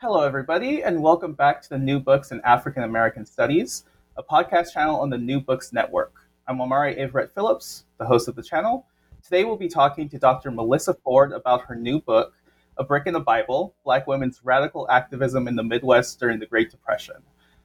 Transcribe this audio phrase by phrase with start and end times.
[0.00, 3.82] Hello, everybody, and welcome back to the New Books in African American Studies,
[4.16, 6.14] a podcast channel on the New Books Network.
[6.46, 8.86] I'm Omari Everett Phillips, the host of the channel.
[9.24, 10.52] Today, we'll be talking to Dr.
[10.52, 12.34] Melissa Ford about her new book,
[12.76, 16.70] A Brick and a Bible Black Women's Radical Activism in the Midwest During the Great
[16.70, 17.16] Depression.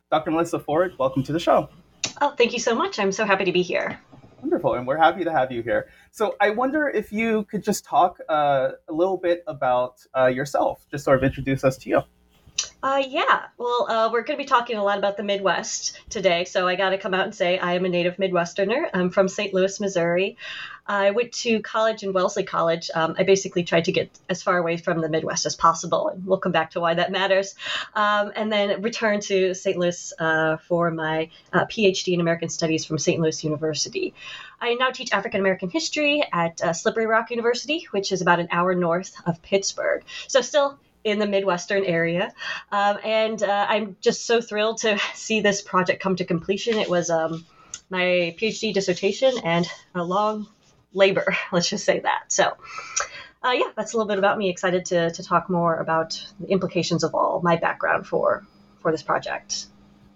[0.09, 0.31] Dr.
[0.31, 1.69] Melissa Ford, welcome to the show.
[2.19, 2.97] Oh, thank you so much.
[2.97, 3.99] I'm so happy to be here.
[4.41, 5.87] Wonderful, and we're happy to have you here.
[6.09, 10.87] So, I wonder if you could just talk uh, a little bit about uh, yourself,
[10.89, 12.01] just sort of introduce us to you.
[12.83, 13.45] Uh, yeah.
[13.57, 16.43] Well, uh, we're going to be talking a lot about the Midwest today.
[16.43, 18.89] So I got to come out and say I am a native Midwesterner.
[18.93, 19.53] I'm from St.
[19.53, 20.35] Louis, Missouri.
[20.85, 22.91] I went to college in Wellesley College.
[22.93, 26.25] Um, I basically tried to get as far away from the Midwest as possible, and
[26.25, 27.55] we'll come back to why that matters.
[27.95, 29.77] Um, and then returned to St.
[29.77, 33.17] Louis uh, for my uh, PhD in American Studies from St.
[33.17, 34.13] Louis University.
[34.59, 38.49] I now teach African American history at uh, Slippery Rock University, which is about an
[38.51, 40.03] hour north of Pittsburgh.
[40.27, 42.33] So still in the Midwestern area.
[42.71, 46.77] Um, and uh, I'm just so thrilled to see this project come to completion.
[46.77, 47.45] It was um,
[47.89, 50.47] my PhD dissertation and a long
[50.93, 52.31] labor, let's just say that.
[52.31, 52.57] So,
[53.43, 54.49] uh, yeah, that's a little bit about me.
[54.49, 58.45] Excited to, to talk more about the implications of all my background for,
[58.79, 59.67] for this project.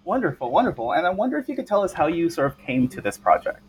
[0.04, 0.92] Wonderful, wonderful.
[0.92, 3.18] And I wonder if you could tell us how you sort of came to this
[3.18, 3.60] project.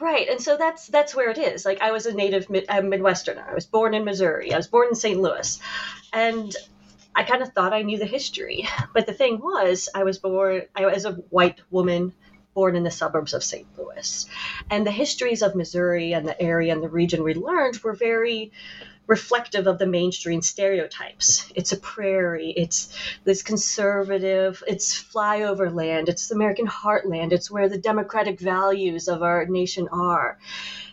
[0.00, 1.64] Right, and so that's that's where it is.
[1.64, 3.48] Like I was a native mid, Midwesterner.
[3.48, 4.52] I was born in Missouri.
[4.52, 5.20] I was born in St.
[5.20, 5.60] Louis,
[6.12, 6.54] and
[7.14, 8.68] I kind of thought I knew the history.
[8.92, 10.62] But the thing was, I was born.
[10.74, 12.12] I was a white woman
[12.54, 13.66] born in the suburbs of St.
[13.78, 14.26] Louis,
[14.70, 18.52] and the histories of Missouri and the area and the region we learned were very
[19.06, 21.50] reflective of the mainstream stereotypes.
[21.54, 27.68] It's a prairie, it's this conservative, it's flyover land, it's the American heartland, it's where
[27.68, 30.38] the democratic values of our nation are.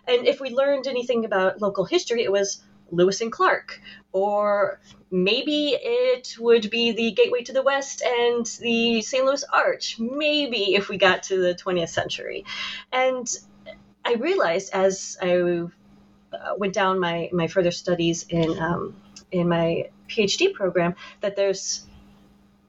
[0.07, 2.61] And if we learned anything about local history, it was
[2.91, 3.79] Lewis and Clark,
[4.11, 9.23] or maybe it would be the Gateway to the West and the St.
[9.23, 12.43] Louis Arch, maybe if we got to the 20th century.
[12.91, 13.27] And
[14.03, 15.67] I realized as I
[16.57, 18.95] went down my my further studies in um,
[19.31, 21.85] in my PhD program that there's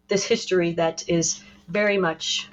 [0.08, 2.48] this history that is very much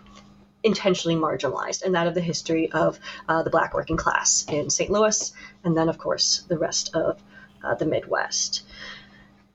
[0.63, 4.89] intentionally marginalized, and that of the history of uh, the Black working class in St.
[4.89, 5.31] Louis,
[5.63, 7.21] and then of course the rest of
[7.63, 8.63] uh, the Midwest.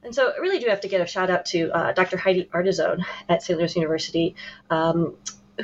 [0.03, 2.19] And so I really do have to get a shout out to uh, Dr.
[2.19, 3.59] Heidi Ardizzone at St.
[3.59, 4.35] Louis University.
[4.71, 5.17] Um,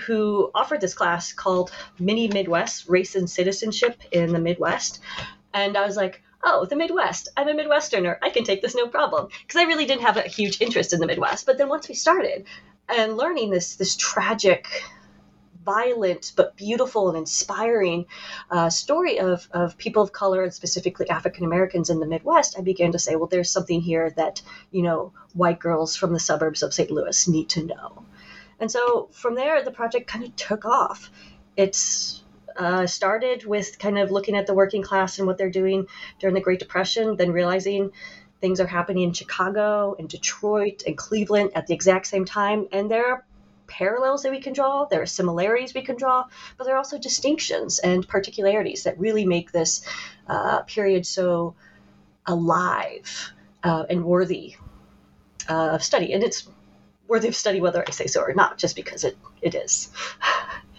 [0.06, 5.00] who offered this class called Mini Midwest Race and Citizenship in the Midwest.
[5.52, 7.28] And I was like, oh, the Midwest.
[7.36, 8.16] I'm a Midwesterner.
[8.22, 9.28] I can take this no problem.
[9.46, 11.46] Because I really didn't have a huge interest in the Midwest.
[11.46, 12.46] But then once we started
[12.88, 14.66] and learning this this tragic,
[15.64, 18.06] violent but beautiful and inspiring
[18.50, 22.62] uh, story of, of people of color and specifically African Americans in the Midwest, I
[22.62, 26.62] began to say, well, there's something here that, you know, white girls from the suburbs
[26.62, 26.90] of St.
[26.90, 28.04] Louis need to know.
[28.58, 31.10] And so from there, the project kind of took off.
[31.56, 32.22] It's
[32.56, 35.86] uh, started with kind of looking at the working class and what they're doing
[36.18, 37.92] during the Great Depression, then realizing
[38.40, 42.66] things are happening in Chicago and Detroit and Cleveland at the exact same time.
[42.72, 43.24] And there are
[43.66, 46.24] parallels that we can draw, there are similarities we can draw,
[46.56, 49.82] but there are also distinctions and particularities that really make this
[50.26, 51.54] uh, period so
[52.26, 53.32] alive
[53.62, 54.56] uh, and worthy
[55.48, 56.12] of study.
[56.12, 56.48] And it's
[57.08, 59.91] worthy of study whether I say so or not, just because it, it is.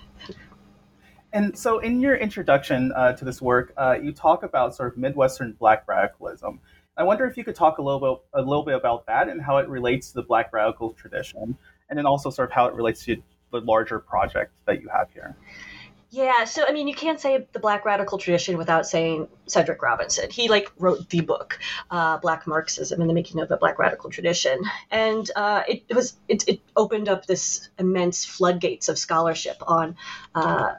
[1.34, 4.98] And so, in your introduction uh, to this work, uh, you talk about sort of
[4.98, 6.60] Midwestern Black radicalism.
[6.98, 9.42] I wonder if you could talk a little bit a little bit about that and
[9.42, 11.58] how it relates to the Black radical tradition,
[11.90, 13.18] and then also sort of how it relates to
[13.52, 15.36] the larger project that you have here.
[16.14, 20.30] Yeah, so I mean, you can't say the Black radical tradition without saying Cedric Robinson.
[20.30, 21.58] He like wrote the book,
[21.90, 24.60] uh, Black Marxism and the Making of the Black Radical Tradition,
[24.92, 29.96] and uh, it was it, it, opened up this immense floodgates of scholarship on.
[30.36, 30.74] Uh,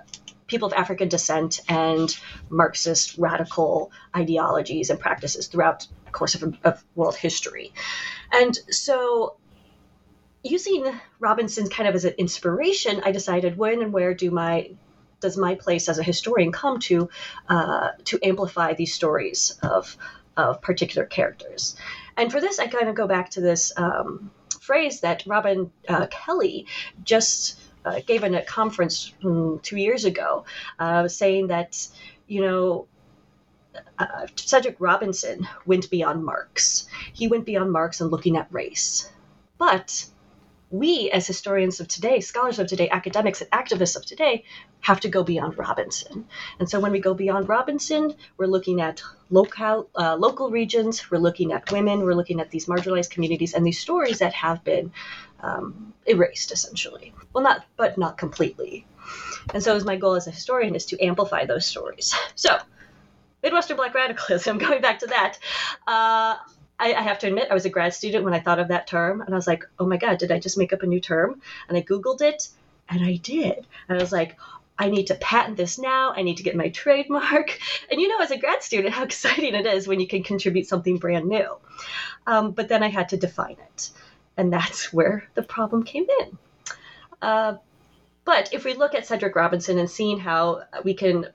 [0.53, 2.15] people of African descent and
[2.51, 7.73] Marxist radical ideologies and practices throughout the course of, of world history.
[8.31, 9.37] And so
[10.43, 10.85] using
[11.21, 14.71] Robinson kind of as an inspiration, I decided when and where do my
[15.21, 17.09] does my place as a historian come to
[17.49, 19.97] uh, to amplify these stories of
[20.37, 21.77] of particular characters?
[22.19, 26.09] And for this, I kind of go back to this um, phrase that Robin uh,
[26.11, 26.67] Kelley
[27.05, 30.45] just uh, gave in a conference um, two years ago,
[30.79, 31.89] uh, saying that
[32.27, 32.87] you know
[33.99, 36.87] uh, Cedric Robinson went beyond Marx.
[37.13, 39.11] He went beyond Marx and looking at race,
[39.59, 40.07] but
[40.73, 44.45] we as historians of today, scholars of today, academics and activists of today,
[44.81, 46.27] have to go beyond Robinson.
[46.59, 51.19] And so when we go beyond Robinson, we're looking at local uh, local regions, we're
[51.19, 54.93] looking at women, we're looking at these marginalized communities and these stories that have been
[55.43, 57.13] um, erased essentially.
[57.33, 58.87] Well, not but not completely.
[59.53, 62.15] And so, as my goal as a historian is to amplify those stories.
[62.35, 62.59] So,
[63.43, 64.59] Midwestern Black radicalism.
[64.67, 65.39] Going back to that.
[65.87, 66.37] Uh,
[66.79, 68.87] I, I, have to admit, I was a grad student when I thought of that
[68.87, 71.01] term, and I was like, oh my God, did I just make up a new
[71.01, 71.41] term?
[71.69, 72.49] And I Googled it,
[72.89, 73.67] and I did.
[73.89, 74.37] And I was like,
[74.79, 76.13] I need to patent this now.
[76.17, 77.59] I need to get my trademark.
[77.91, 80.67] And you know, as a grad student, how exciting it is when you can contribute
[80.67, 81.57] something brand new.
[82.27, 83.91] Um, but then I had to define it.
[84.37, 86.39] And that's where the problem came in.
[87.21, 87.55] Uh,
[88.25, 91.27] but if we look at Cedric Robinson and seeing how we can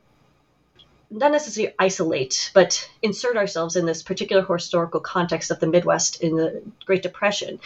[1.09, 6.36] not necessarily isolate, but insert ourselves in this particular historical context of the Midwest in
[6.36, 7.59] the Great Depression,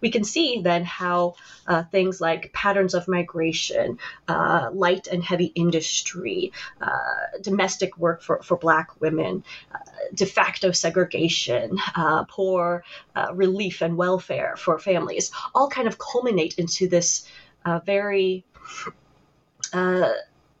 [0.00, 1.34] we can see then how
[1.66, 3.98] uh, things like patterns of migration,
[4.28, 9.44] uh, light and heavy industry, uh, domestic work for, for Black women,
[9.74, 9.78] uh,
[10.14, 12.82] de facto segregation, uh, poor
[13.14, 17.28] uh, relief and welfare for families, all kind of culminate into this
[17.84, 18.44] very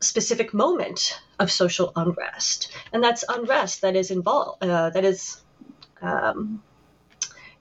[0.00, 5.40] specific moment of social unrest, and that's unrest that is involved uh, that is,
[6.00, 6.62] um,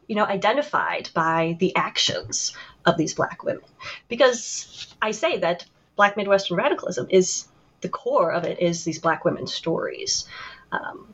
[0.07, 2.53] you know, identified by the actions
[2.85, 3.63] of these black women.
[4.07, 7.47] Because I say that Black Midwestern radicalism is
[7.81, 10.25] the core of it is these black women's stories.
[10.71, 11.13] Um,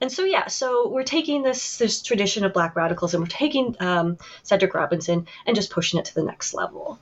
[0.00, 4.18] and so yeah, so we're taking this this tradition of black radicalism, we're taking um,
[4.42, 6.98] Cedric Robinson and just pushing it to the next level.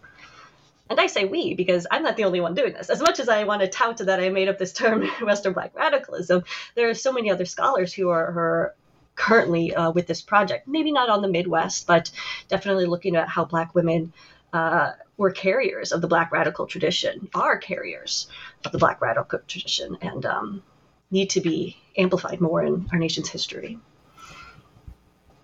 [0.95, 2.89] And I say we because I'm not the only one doing this.
[2.89, 5.75] As much as I want to tout that I made up this term, Western Black
[5.75, 6.45] radicalism,
[6.77, 8.75] there are so many other scholars who are, are
[9.17, 10.69] currently uh, with this project.
[10.69, 12.13] Maybe not on the Midwest, but
[12.47, 14.13] definitely looking at how Black women
[14.53, 18.29] uh, were carriers of the Black radical tradition, are carriers
[18.65, 20.63] of the Black radical tradition, and um,
[21.11, 23.81] need to be amplified more in our nation's history.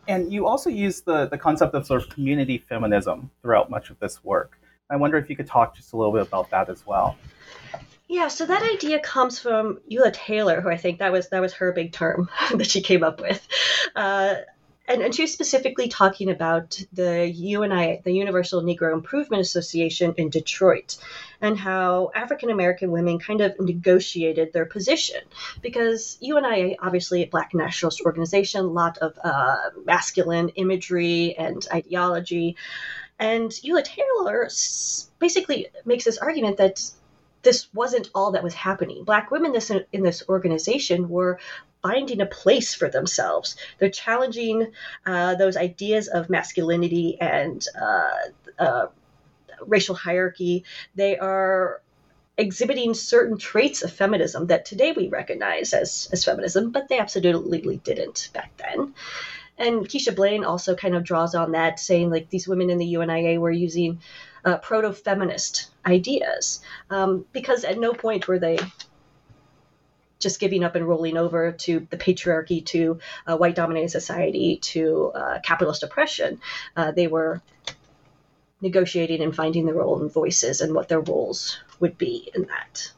[0.06, 3.98] And you also use the, the concept of sort of community feminism throughout much of
[3.98, 4.59] this work.
[4.90, 7.16] I wonder if you could talk just a little bit about that as well.
[8.08, 11.52] Yeah, so that idea comes from Ula Taylor, who I think that was that was
[11.54, 13.46] her big term that she came up with.
[13.94, 14.34] Uh,
[14.90, 20.30] and, and she was specifically talking about the UNI, the Universal Negro Improvement Association in
[20.30, 20.96] Detroit,
[21.40, 25.20] and how African American women kind of negotiated their position
[25.62, 32.56] because UNI, obviously a Black nationalist organization, a lot of uh, masculine imagery and ideology,
[33.20, 34.48] and Ula Taylor
[35.18, 36.82] basically makes this argument that
[37.42, 39.04] this wasn't all that was happening.
[39.04, 41.38] Black women this, in this organization were
[41.82, 43.56] finding a place for themselves.
[43.78, 44.72] They're challenging
[45.06, 48.86] uh, those ideas of masculinity and uh, uh,
[49.66, 50.64] racial hierarchy.
[50.94, 51.80] They are
[52.36, 57.76] exhibiting certain traits of feminism that today we recognize as, as feminism, but they absolutely
[57.78, 58.94] didn't back then.
[59.60, 62.94] And Keisha Blain also kind of draws on that, saying like these women in the
[62.94, 64.00] UNIA were using
[64.44, 68.58] uh, proto feminist ideas um, because at no point were they
[70.18, 75.12] just giving up and rolling over to the patriarchy, to uh, white dominated society, to
[75.14, 76.40] uh, capitalist oppression.
[76.74, 77.42] Uh, they were
[78.62, 82.92] negotiating and finding their own voices and what their roles would be in that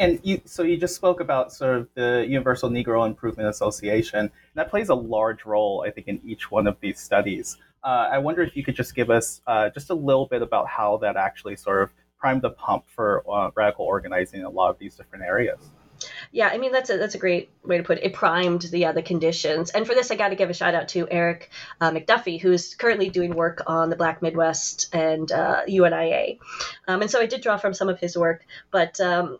[0.00, 4.20] and you so you just spoke about sort of the Universal Negro Improvement Association.
[4.20, 7.58] And that plays a large role, I think, in each one of these studies.
[7.84, 10.68] Uh, I wonder if you could just give us uh, just a little bit about
[10.68, 14.70] how that actually sort of primed the pump for uh, radical organizing in a lot
[14.70, 15.60] of these different areas.
[16.32, 18.04] Yeah, I mean that's a that's a great way to put it.
[18.04, 20.74] It primed the uh, the conditions, and for this, I got to give a shout
[20.74, 25.60] out to Erik uh, McDuffie, who's currently doing work on the Black Midwest and uh,
[25.68, 26.38] UNIA,
[26.88, 28.98] um, and so I did draw from some of his work, but.
[28.98, 29.38] Um,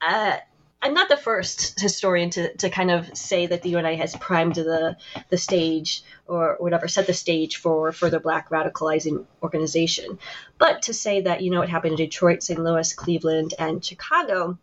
[0.00, 0.36] uh,
[0.82, 4.54] I'm not the first historian to, to kind of say that the UNI has primed
[4.54, 4.96] the
[5.28, 10.18] the stage or whatever, set the stage for further black radicalizing organization.
[10.56, 12.58] But to say that, you know, it happened in Detroit, St.
[12.58, 14.58] Louis, Cleveland, and Chicago,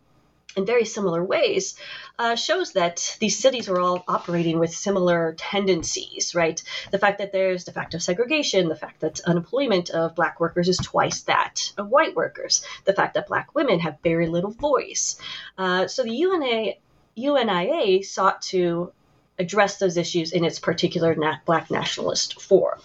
[0.56, 1.74] in very similar ways
[2.18, 6.62] uh, shows that these cities are all operating with similar tendencies, right?
[6.90, 10.78] The fact that there's de facto segregation, the fact that unemployment of black workers is
[10.78, 15.20] twice that of white workers, the fact that black women have very little voice.
[15.56, 16.74] Uh, so the UNA,
[17.16, 18.92] UNIA sought to
[19.38, 22.80] address those issues in its particular na- black nationalist form.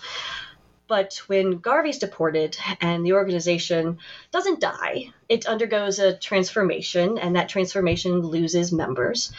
[0.87, 3.99] But when Garvey's deported and the organization
[4.31, 9.31] doesn't die, it undergoes a transformation, and that transformation loses members.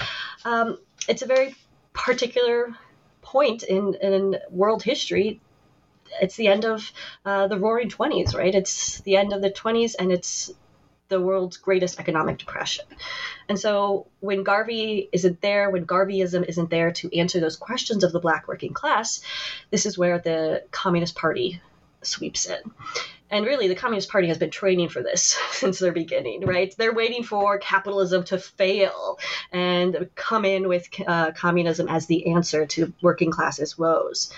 [0.45, 1.55] Um, it's a very
[1.93, 2.75] particular
[3.23, 5.41] point in, in world history.
[6.21, 6.91] It's the end of
[7.25, 8.55] uh, the Roaring Twenties, right?
[8.55, 10.51] It's the end of the twenties, and it's
[11.15, 12.85] the world's greatest economic depression.
[13.49, 18.11] And so when Garvey isn't there, when Garveyism isn't there to answer those questions of
[18.13, 19.21] the black working class,
[19.71, 21.61] this is where the Communist Party
[22.03, 22.59] sweeps in.
[23.31, 26.75] And really, the Communist Party has been training for this since their beginning, right?
[26.77, 29.19] They're waiting for capitalism to fail
[29.53, 34.33] and come in with uh, communism as the answer to working classes' woes.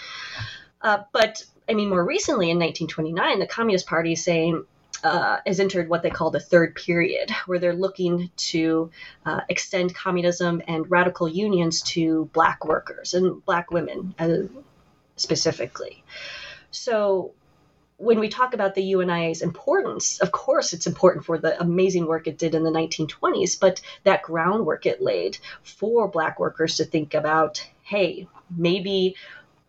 [0.83, 4.65] Uh, but I mean, more recently in 1929, the Communist Party is saying,
[5.05, 8.91] uh, has entered what they call the third period, where they're looking to
[9.25, 14.39] uh, extend communism and radical unions to black workers and black women uh,
[15.17, 16.03] specifically.
[16.71, 17.33] So
[17.99, 22.27] when we talk about the UNIA's importance, of course, it's important for the amazing work
[22.27, 27.15] it did in the 1920s, but that groundwork it laid for Black workers to think
[27.15, 29.15] about hey, maybe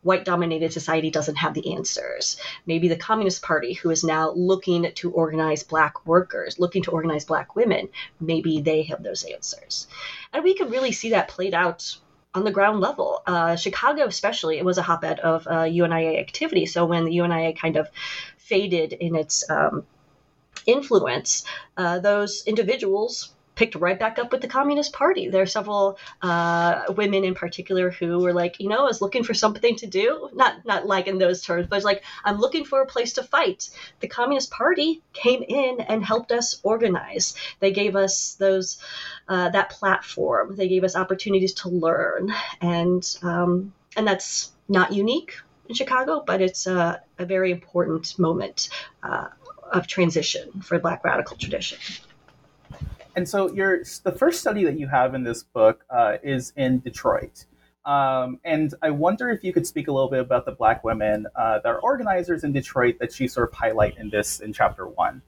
[0.08, 2.38] white dominated society doesn't have the answers.
[2.66, 7.26] Maybe the Communist Party, who is now looking to organize black workers, looking to organize
[7.26, 9.88] black women, maybe they have those answers.
[10.34, 11.98] And we could really see that played out
[12.34, 13.22] on the ground level.
[13.28, 16.66] Uh, Chicago, especially, it was a hotbed of uh, UNIA activity.
[16.66, 17.90] So when the UNIA kind of
[18.38, 19.86] faded in its um,
[20.66, 21.44] influence,
[21.76, 25.30] uh, those individuals picked right back up with the Communist Party.
[25.30, 29.24] There are several uh, women in particular who were like, you know, I was looking
[29.24, 30.30] for something to do.
[30.34, 33.70] Not not like in those terms, but like I'm looking for a place to fight.
[34.00, 37.36] The Communist Party came in and helped us organize.
[37.60, 38.78] They gave us those
[39.28, 40.56] uh, that platform.
[40.56, 45.34] They gave us opportunities to learn, and um, and that's not unique
[45.68, 48.70] in Chicago, but it's a, a very important moment
[49.02, 49.30] uh,
[49.72, 51.80] of transition for Black radical tradition.
[53.18, 56.80] And so your the first study that you have in this book uh, is in
[56.82, 57.46] Detroit.
[57.84, 61.26] Um, and I wonder if you could speak a little bit about the black women
[61.36, 64.88] uh, that are organizers in Detroit that you sort of highlight in this in chapter
[64.88, 65.24] one.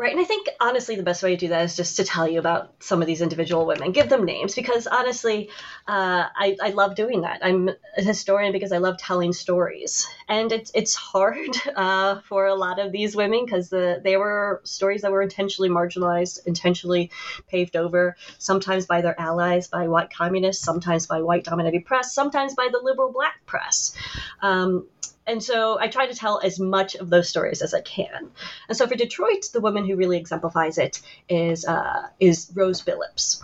[0.00, 0.12] Right.
[0.12, 2.38] And I think honestly, the best way to do that is just to tell you
[2.38, 5.50] about some of these individual women, give them names, because honestly,
[5.86, 7.40] uh, I, I love doing that.
[7.44, 10.08] I'm a historian because I love telling stories.
[10.26, 14.62] And it's, it's hard uh, for a lot of these women because the, they were
[14.64, 17.10] stories that were intentionally marginalized, intentionally
[17.48, 22.54] paved over, sometimes by their allies, by white communists, sometimes by white dominated press, sometimes
[22.54, 23.94] by the liberal black press.
[24.40, 24.86] Um,
[25.30, 28.30] and so I try to tell as much of those stories as I can.
[28.68, 33.40] And so for Detroit, the woman who really exemplifies it is uh, is Rose Billups.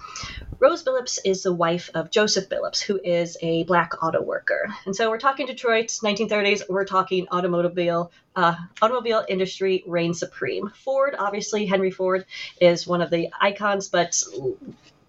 [0.58, 4.66] Rose Billups is the wife of Joseph Billups, who is a black auto worker.
[4.84, 6.62] And so we're talking Detroit, 1930s.
[6.68, 10.70] We're talking automobile uh, automobile industry reigns supreme.
[10.70, 12.26] Ford, obviously, Henry Ford
[12.60, 14.20] is one of the icons, but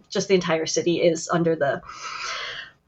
[0.09, 1.81] just the entire city is under the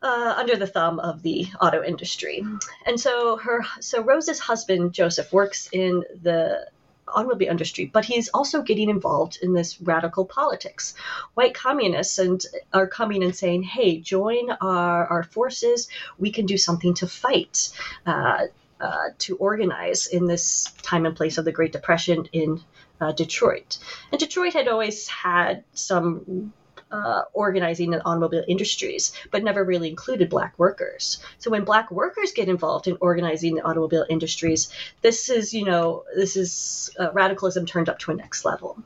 [0.01, 2.44] uh, under the thumb of the auto industry.
[2.86, 6.68] And so her so Rose's husband Joseph works in the
[7.08, 10.94] automobile industry, but he's also getting involved in this radical politics.
[11.34, 15.89] White communists and are coming and saying, "Hey, join our, our forces.
[16.18, 17.70] We can do something to fight."
[18.06, 18.48] Uh,
[18.82, 22.62] uh, to organize in this time and place of the Great Depression in
[23.01, 23.77] uh, Detroit.
[24.10, 26.53] And Detroit had always had some
[26.91, 31.19] uh, organizing in automobile industries, but never really included black workers.
[31.38, 34.69] So when black workers get involved in organizing the automobile industries,
[35.01, 38.81] this is, you know, this is uh, radicalism turned up to a next level.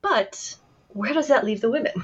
[0.00, 0.56] But
[0.88, 1.94] where does that leave the women?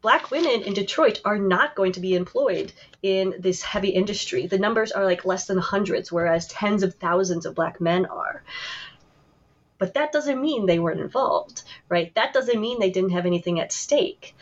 [0.00, 2.72] Black women in Detroit are not going to be employed
[3.02, 4.46] in this heavy industry.
[4.46, 8.44] The numbers are like less than hundreds, whereas tens of thousands of black men are
[9.78, 12.14] but that doesn't mean they weren't involved, right?
[12.14, 14.34] That doesn't mean they didn't have anything at stake.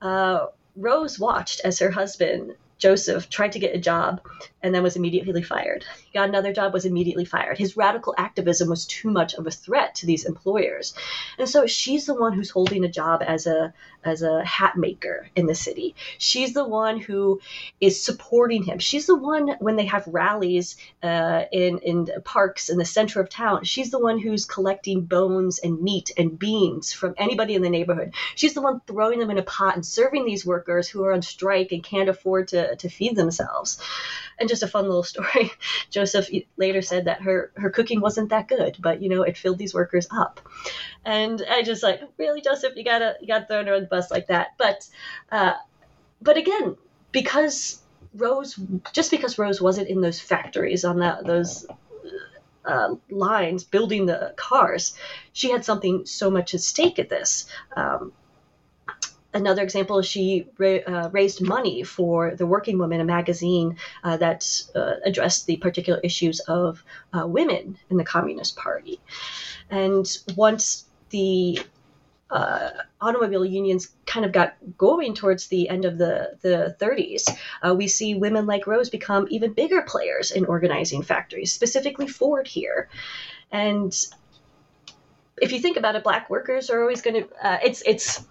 [0.00, 0.46] Uh,
[0.76, 4.20] Rose watched as her husband Joseph tried to get a job
[4.60, 5.84] and then was immediately fired.
[6.04, 7.56] He got another job, was immediately fired.
[7.56, 10.92] His radical activism was too much of a threat to these employers.
[11.38, 13.72] And so she's the one who's holding a job as a
[14.04, 15.94] as a hat maker in the city.
[16.18, 17.40] She's the one who
[17.80, 18.78] is supporting him.
[18.78, 23.28] She's the one when they have rallies uh, in in parks in the center of
[23.28, 23.64] town.
[23.64, 28.14] She's the one who's collecting bones and meat and beans from anybody in the neighborhood.
[28.34, 31.22] She's the one throwing them in a pot and serving these workers who are on
[31.22, 33.80] strike and can't afford to to feed themselves.
[34.42, 35.52] And just a fun little story.
[35.90, 39.56] Joseph later said that her her cooking wasn't that good, but you know it filled
[39.56, 40.40] these workers up.
[41.04, 44.10] And I just like really, Joseph, you gotta you gotta throw her on the bus
[44.10, 44.48] like that.
[44.58, 44.88] But
[45.30, 45.52] uh,
[46.20, 46.76] but again,
[47.12, 47.82] because
[48.14, 48.58] Rose,
[48.92, 51.64] just because Rose wasn't in those factories on that those
[52.64, 54.94] uh, lines building the cars,
[55.32, 57.46] she had something so much at stake at this.
[57.76, 58.12] Um,
[59.34, 64.46] another example she ra- uh, raised money for the Working Woman, a magazine uh, that
[64.74, 69.00] uh, addressed the particular issues of uh, women in the Communist Party.
[69.70, 71.60] And once the
[72.30, 72.70] uh,
[73.00, 77.86] automobile unions kind of got going towards the end of the, the 30s, uh, we
[77.86, 82.88] see women like Rose become even bigger players in organizing factories, specifically Ford here.
[83.50, 83.94] And
[85.40, 87.28] if you think about it, black workers are always going to,
[87.62, 88.24] it's, it's,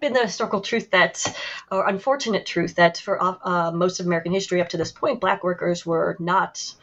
[0.00, 1.24] been the historical truth that,
[1.70, 5.44] or unfortunate truth that for uh, most of American history up to this point, black
[5.44, 6.74] workers were not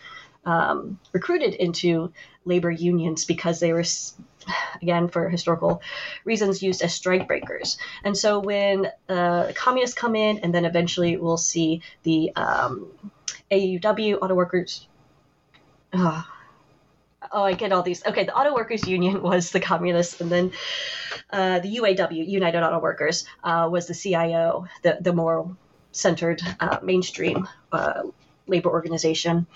[0.46, 2.12] um, recruited into
[2.46, 3.84] labor unions because they were
[4.82, 5.82] again for historical
[6.24, 7.78] reasons used as strike breakers.
[8.04, 12.88] And so when uh, communists come in and then eventually we'll see the um,
[13.52, 14.88] auw auto workers
[15.94, 16.24] uh,
[17.32, 20.51] oh i get all these okay the auto workers union was the communists and then
[21.32, 25.55] uh, the uaw united auto workers uh, was the cio the, the more
[25.91, 28.03] centered uh, mainstream uh,
[28.48, 29.48] labor organization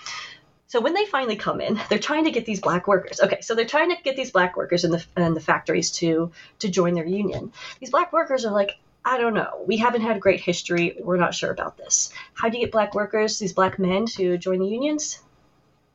[0.70, 3.20] so when they finally come in, they're trying to get these black workers.
[3.20, 6.32] Okay, so they're trying to get these black workers in the in the factories to
[6.60, 7.52] to join their union.
[7.80, 9.64] These black workers are like, I don't know.
[9.66, 10.96] We haven't had great history.
[11.02, 12.14] We're not sure about this.
[12.36, 15.20] How do you get black workers, these black men, to join the unions?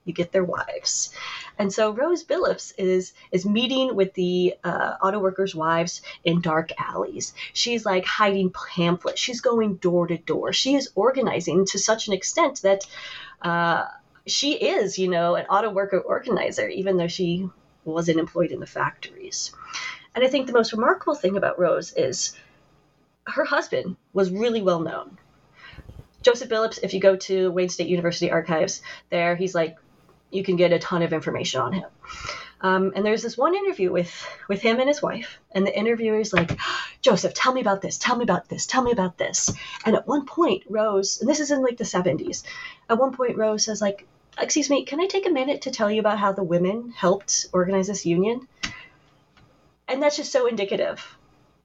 [0.04, 1.10] You get their wives.
[1.58, 6.72] And so Rose Billups is is meeting with the uh, auto workers' wives in dark
[6.78, 7.32] alleys.
[7.52, 9.20] She's like hiding pamphlets.
[9.20, 10.52] She's going door to door.
[10.52, 12.84] She is organizing to such an extent that.
[13.42, 13.86] Uh,
[14.26, 17.46] she is, you know, an auto worker organizer, even though she
[17.84, 19.52] wasn't employed in the factories.
[20.14, 22.36] And I think the most remarkable thing about Rose is
[23.26, 25.18] her husband was really well known.
[26.22, 29.76] Joseph Billups, if you go to Wayne State University archives, there he's like,
[30.34, 31.88] you can get a ton of information on him.
[32.60, 36.18] Um, and there's this one interview with with him and his wife, and the interviewer
[36.18, 36.58] is like,
[37.02, 39.52] Joseph, tell me about this, tell me about this, tell me about this.
[39.84, 42.42] And at one point, Rose, and this is in like the 70s,
[42.88, 44.06] at one point Rose says like,
[44.40, 47.46] excuse me, can I take a minute to tell you about how the women helped
[47.52, 48.48] organize this union?
[49.86, 51.04] And that's just so indicative,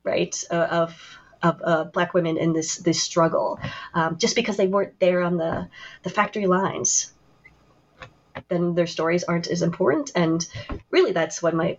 [0.04, 3.60] right, uh, of of uh, black women in this this struggle.
[3.94, 5.70] Um, just because they weren't there on the
[6.04, 7.14] the factory lines,
[8.48, 10.12] then their stories aren't as important.
[10.16, 10.46] And
[10.92, 11.78] really, that's what my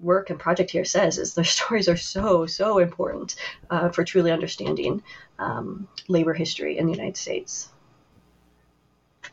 [0.00, 3.36] work and project here says is their stories are so so important
[3.70, 5.02] uh, for truly understanding
[5.38, 7.70] um, labor history in the United States.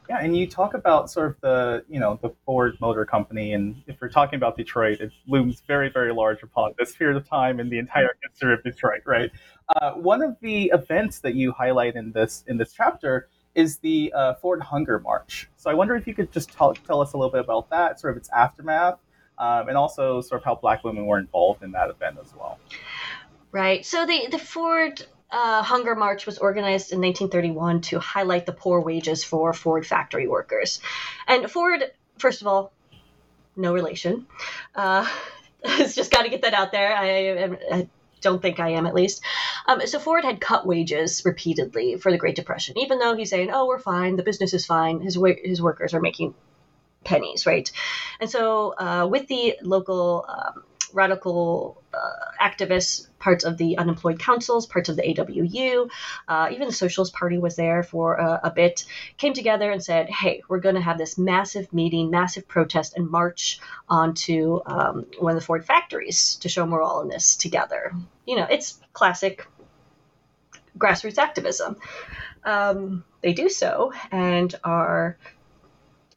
[0.09, 3.81] Yeah, and you talk about sort of the, you know, the Ford Motor Company, and
[3.87, 7.59] if we're talking about Detroit, it looms very, very large upon this period of time
[7.59, 9.31] in the entire history of Detroit, right?
[9.75, 14.13] Uh, one of the events that you highlight in this in this chapter is the
[14.15, 15.49] uh, Ford Hunger March.
[15.57, 17.99] So I wonder if you could just tell, tell us a little bit about that,
[17.99, 18.99] sort of its aftermath,
[19.37, 22.59] um, and also sort of how Black women were involved in that event as well.
[23.51, 23.85] Right.
[23.85, 28.81] So the the Ford uh, Hunger March was organized in 1931 to highlight the poor
[28.81, 30.79] wages for Ford factory workers.
[31.27, 31.83] And Ford,
[32.17, 32.71] first of all,
[33.55, 34.27] no relation.
[34.75, 35.07] Uh,
[35.63, 36.95] it's just got to get that out there.
[36.95, 37.89] I, I,
[38.21, 39.23] don't think I am, at least.
[39.67, 43.49] Um, so Ford had cut wages repeatedly for the Great Depression, even though he's saying,
[43.51, 44.15] "Oh, we're fine.
[44.15, 45.01] The business is fine.
[45.01, 46.33] His his workers are making
[47.03, 47.69] pennies, right?"
[48.19, 54.65] And so, uh, with the local um, radical uh, activists, parts of the unemployed councils,
[54.65, 55.89] parts of the AWU,
[56.27, 58.85] uh, even the Socialist Party was there for a, a bit,
[59.17, 63.09] came together and said, hey, we're going to have this massive meeting, massive protest, and
[63.09, 67.93] march onto um, one of the Ford factories to show we're all in this together.
[68.25, 69.45] You know, it's classic
[70.77, 71.77] grassroots activism.
[72.43, 75.17] Um, they do so and are,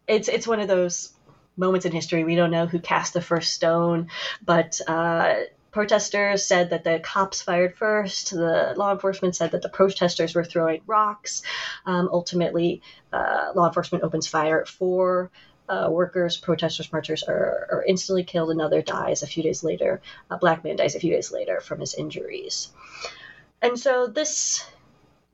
[0.06, 1.12] it's, it's one of those
[1.56, 2.24] moments in history.
[2.24, 4.08] We don't know who cast the first stone,
[4.44, 5.34] but uh,
[5.70, 8.30] protesters said that the cops fired first.
[8.30, 11.42] The law enforcement said that the protesters were throwing rocks.
[11.86, 15.30] Um, ultimately, uh, law enforcement opens fire for
[15.68, 18.50] uh, workers, protesters, marchers are, are, instantly killed.
[18.50, 20.00] Another dies a few days later.
[20.30, 22.68] A black man dies a few days later from his injuries.
[23.62, 24.64] And so this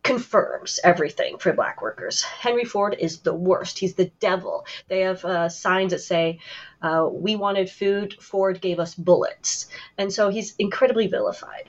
[0.02, 2.22] confirms everything for black workers.
[2.22, 3.78] Henry Ford is the worst.
[3.78, 4.66] He's the devil.
[4.88, 6.40] They have uh, signs that say,
[6.82, 9.66] uh, We wanted food, Ford gave us bullets.
[9.98, 11.68] And so he's incredibly vilified.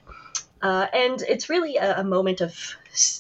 [0.61, 2.55] Uh, and it's really a, a moment of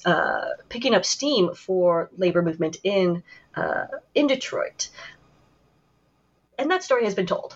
[0.05, 3.23] uh, picking up steam for labor movement in
[3.55, 4.89] uh, in Detroit.
[6.57, 7.55] And that story has been told.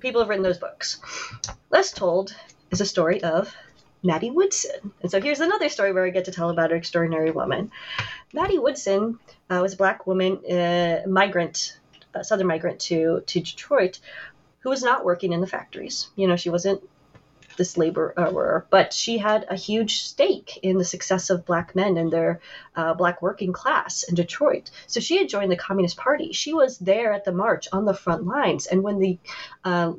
[0.00, 0.98] People have written those books.
[1.70, 2.34] Less told
[2.70, 3.54] is a story of
[4.02, 4.92] Mattie Woodson.
[5.00, 7.70] And so here's another story where I get to tell about an extraordinary woman.
[8.32, 11.78] Mattie Woodson uh, was a black woman, uh, migrant,
[12.14, 14.00] a southern migrant to, to Detroit,
[14.60, 16.08] who was not working in the factories.
[16.16, 16.82] You know, she wasn't
[17.56, 22.10] this laborer, but she had a huge stake in the success of black men and
[22.10, 22.40] their
[22.74, 24.70] uh, black working class in Detroit.
[24.86, 26.32] So she had joined the Communist Party.
[26.32, 28.66] She was there at the march on the front lines.
[28.66, 29.18] And when the
[29.64, 29.92] uh,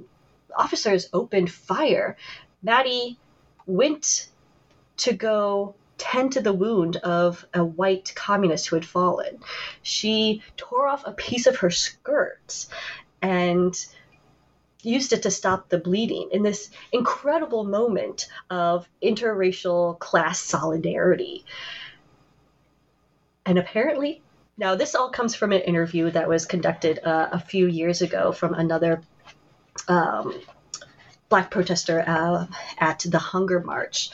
[0.56, 2.18] officers opened fire,
[2.62, 3.20] Mattie
[3.66, 4.30] went
[4.98, 9.40] to go tend to the wound of a white communist who had fallen.
[9.82, 12.66] She tore off a piece of her skirt
[13.22, 13.74] and
[14.82, 21.46] used it to stop the bleeding in this incredible moment of interracial class solidarity.
[23.46, 24.22] And apparently,
[24.58, 28.32] now this all comes from an interview that was conducted uh, a few years ago
[28.32, 29.02] from another
[29.88, 30.34] um,
[31.34, 32.46] black protester uh,
[32.78, 34.12] at the Hunger March,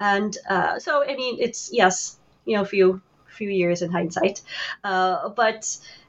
[0.00, 4.40] and uh, so I mean it's yes, you know, a few few years in hindsight,
[4.82, 5.60] uh, but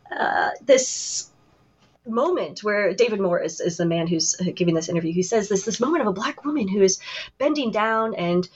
[0.10, 1.30] uh, this
[2.08, 5.12] moment where David Moore is, is the man who's giving this interview.
[5.12, 7.00] He says this this moment of a black woman who is
[7.38, 8.48] bending down and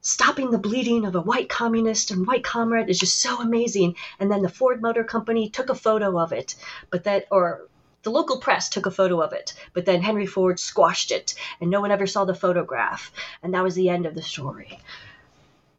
[0.00, 3.94] stopping the bleeding of a white communist and white comrade is just so amazing.
[4.18, 6.56] And then the Ford Motor Company took a photo of it,
[6.90, 7.68] but that or
[8.02, 11.70] the local press took a photo of it, but then Henry Ford squashed it, and
[11.70, 13.12] no one ever saw the photograph.
[13.42, 14.78] And that was the end of the story.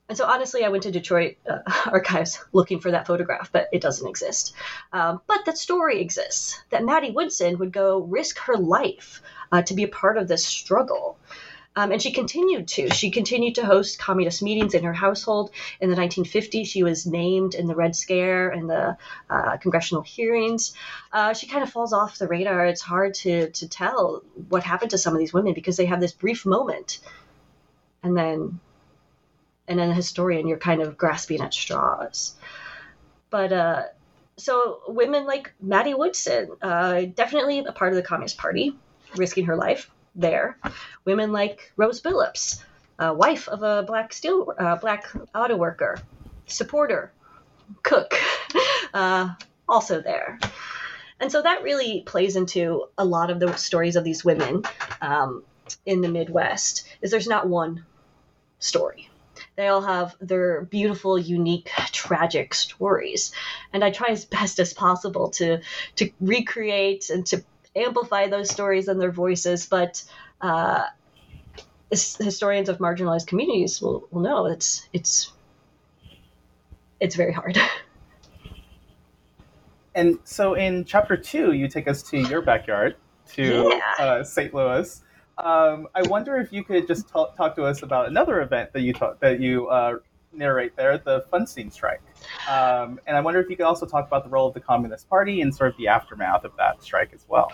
[0.10, 3.82] And so, honestly, I went to Detroit uh, archives looking for that photograph, but it
[3.82, 4.54] doesn't exist.
[4.92, 9.76] Um, but that story exists that Mattie Woodson would go risk her life uh, to
[9.76, 11.18] be a part of this struggle.
[11.76, 12.90] Um, and she continued to.
[12.90, 15.52] She continued to host communist meetings in her household.
[15.80, 18.98] In the 1950s, she was named in the Red Scare and the
[19.30, 20.74] uh, congressional hearings.
[21.14, 22.66] Uh, she kind of falls off the radar.
[22.66, 26.02] It's hard to, to tell what happened to some of these women because they have
[26.02, 27.00] this brief moment
[28.04, 28.60] and then
[29.68, 32.36] and then a historian you're kind of grasping at straws
[33.30, 33.84] but uh,
[34.38, 38.76] so women like mattie woodson uh, definitely a part of the communist party
[39.16, 40.58] risking her life there.
[41.06, 42.64] Women like Rose Billups,
[43.00, 45.98] wife of a black steel uh, black auto worker,
[46.46, 47.12] supporter,
[47.84, 48.14] cook,
[48.94, 49.30] uh,
[49.68, 50.40] also there.
[51.20, 54.64] And so that really plays into a lot of the stories of these women
[55.02, 55.44] um,
[55.86, 56.88] in the Midwest.
[57.02, 57.86] Is there's not one
[58.60, 59.10] story.
[59.56, 63.34] They all have their beautiful, unique, tragic stories,
[63.74, 65.60] and I try as best as possible to
[65.98, 67.44] to recreate and to
[67.76, 70.04] amplify those stories and their voices, but
[70.42, 70.86] uh,
[71.90, 75.32] historians of marginalized communities will, will know it's it's
[77.00, 77.58] it's very hard.
[79.96, 82.96] And so, in chapter two, you take us to your backyard,
[83.34, 84.06] to yeah.
[84.06, 84.54] uh, St.
[84.54, 85.02] Louis.
[85.38, 88.82] Um, I wonder if you could just talk, talk to us about another event that
[88.82, 89.98] you talk, that you uh,
[90.34, 92.02] narrate there, the Funston strike.
[92.50, 95.10] Um, and I wonder if you could also talk about the role of the Communist
[95.10, 97.52] Party and sort of the aftermath of that strike as well.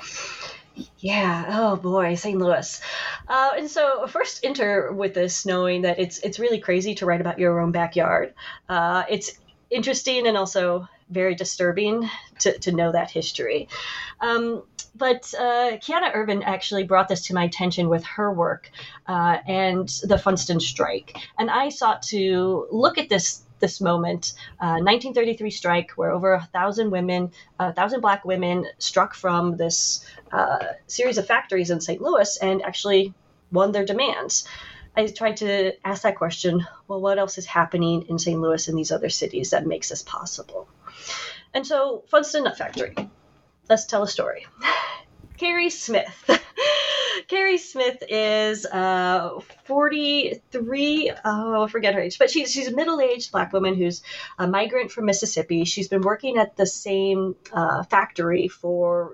[1.00, 1.46] Yeah.
[1.50, 2.38] Oh boy, St.
[2.38, 2.82] Louis.
[3.28, 7.22] Uh, and so first enter with this knowing that it's it's really crazy to write
[7.22, 8.34] about your own backyard.
[8.68, 13.68] Uh, it's interesting and also very disturbing to, to know that history.
[14.20, 14.64] Um,
[14.96, 18.72] but uh, Keona Ervin actually brought this to my attention with her work
[19.08, 21.18] uh, and the Funston strike.
[21.38, 26.42] And I sought to look at this this moment, uh, 1933 strike, where over a
[26.54, 32.02] thousand women, a thousand black women struck from this uh, series of factories in St.
[32.02, 33.14] Louis and actually
[33.52, 34.46] won their demands.
[34.98, 38.40] I tried to ask that question well, what else is happening in St.
[38.40, 40.68] Louis and these other cities that makes this possible?
[41.54, 42.96] And so, Funston Nut Factory.
[43.70, 44.46] Let's tell a story.
[45.38, 46.30] Carrie Smith.
[47.28, 51.12] Carrie Smith is uh, 43.
[51.24, 54.04] Oh, I forget her age, but she's she's a middle aged black woman who's
[54.38, 55.66] a migrant from Mississippi.
[55.66, 59.14] She's been working at the same uh, factory for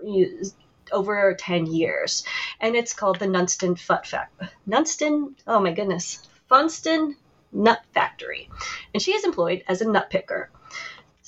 [0.91, 2.24] over 10 years,
[2.60, 4.50] and it's called the Nunston Fut Factory.
[4.67, 7.15] Nunston, oh my goodness, Funston
[7.52, 8.50] Nut Factory,
[8.94, 10.50] and she is employed as a nut picker.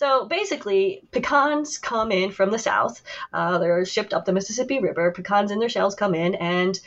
[0.04, 3.02] So basically, pecans come in from the south.
[3.32, 5.14] Uh, they're shipped up the Mississippi River.
[5.14, 6.78] Pecans in their shells come in, and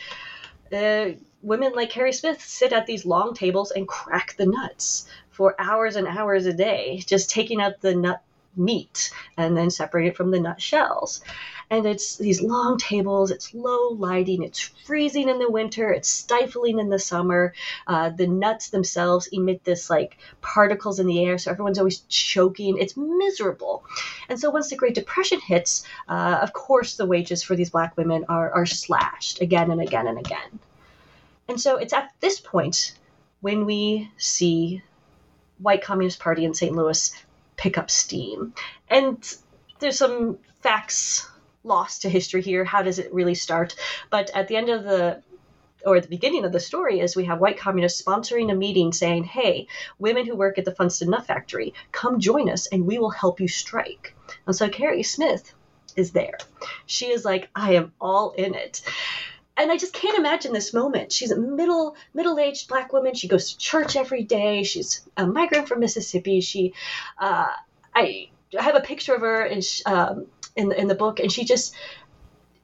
[0.71, 5.55] uh, women like Carrie Smith sit at these long tables and crack the nuts for
[5.59, 8.21] hours and hours a day, just taking out the nut
[8.57, 11.23] meat and then separate it from the nut shells
[11.71, 13.31] and it's these long tables.
[13.31, 14.43] It's low lighting.
[14.43, 15.91] It's freezing in the winter.
[15.91, 17.55] It's stifling in the summer.
[17.87, 22.79] Uh, the nuts themselves emit this like particles in the air, so everyone's always choking.
[22.79, 23.85] It's miserable.
[24.29, 27.97] And so once the Great Depression hits, uh, of course the wages for these black
[27.97, 30.61] women are are slashed again and again and again.
[31.49, 32.95] And so it's at this point
[33.41, 34.83] when we see
[35.59, 37.13] white communist party in st louis
[37.57, 38.55] pick up steam
[38.89, 39.37] and
[39.79, 41.29] there's some facts
[41.65, 42.65] lost to history here.
[42.65, 43.75] How does it really start?
[44.11, 45.23] But at the end of the
[45.85, 49.25] or the beginning of the story is we have white communists sponsoring a meeting saying,
[49.25, 53.11] hey, women who work at the Funston Nut Factory, come join us and we will
[53.11, 54.17] help you strike.
[54.47, 55.55] And so Carrie Smith
[55.95, 56.39] is there.
[56.87, 58.83] She is like, I am all in it.
[59.57, 61.13] And I just can't imagine this moment.
[61.13, 63.15] She's a middle middle-aged black woman.
[63.15, 64.63] She goes to church every day.
[64.63, 66.41] She's a migrant from Mississippi.
[66.41, 66.75] She,
[67.19, 67.49] uh,
[67.95, 71.45] I, I have a picture of her, and um, in in the book, and she
[71.45, 71.75] just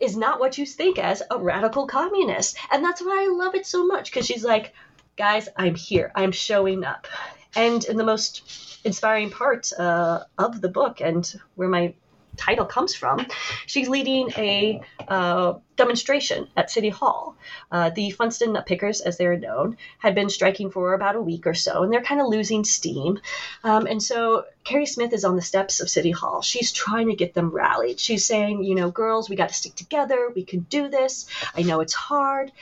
[0.01, 2.57] is not what you think as a radical communist.
[2.73, 4.75] And that's why I love it so much because she's like,
[5.17, 7.07] guys, I'm here, I'm showing up.
[7.55, 11.95] And in the most inspiring part uh, of the book, and where my
[12.37, 13.27] title comes from,
[13.67, 17.37] she's leading a uh, demonstration at City Hall.
[17.71, 21.55] Uh, the Funston Pickers, as they're known, had been striking for about a week or
[21.55, 23.19] so, and they're kind of losing steam.
[23.65, 26.43] Um, and so Carrie Smith is on the steps of City Hall.
[26.43, 28.01] She's trying to get them rallied.
[28.01, 30.31] She's saying, you know, girls, we got to stick together.
[30.35, 31.27] We can do this.
[31.55, 32.53] I know it's hard.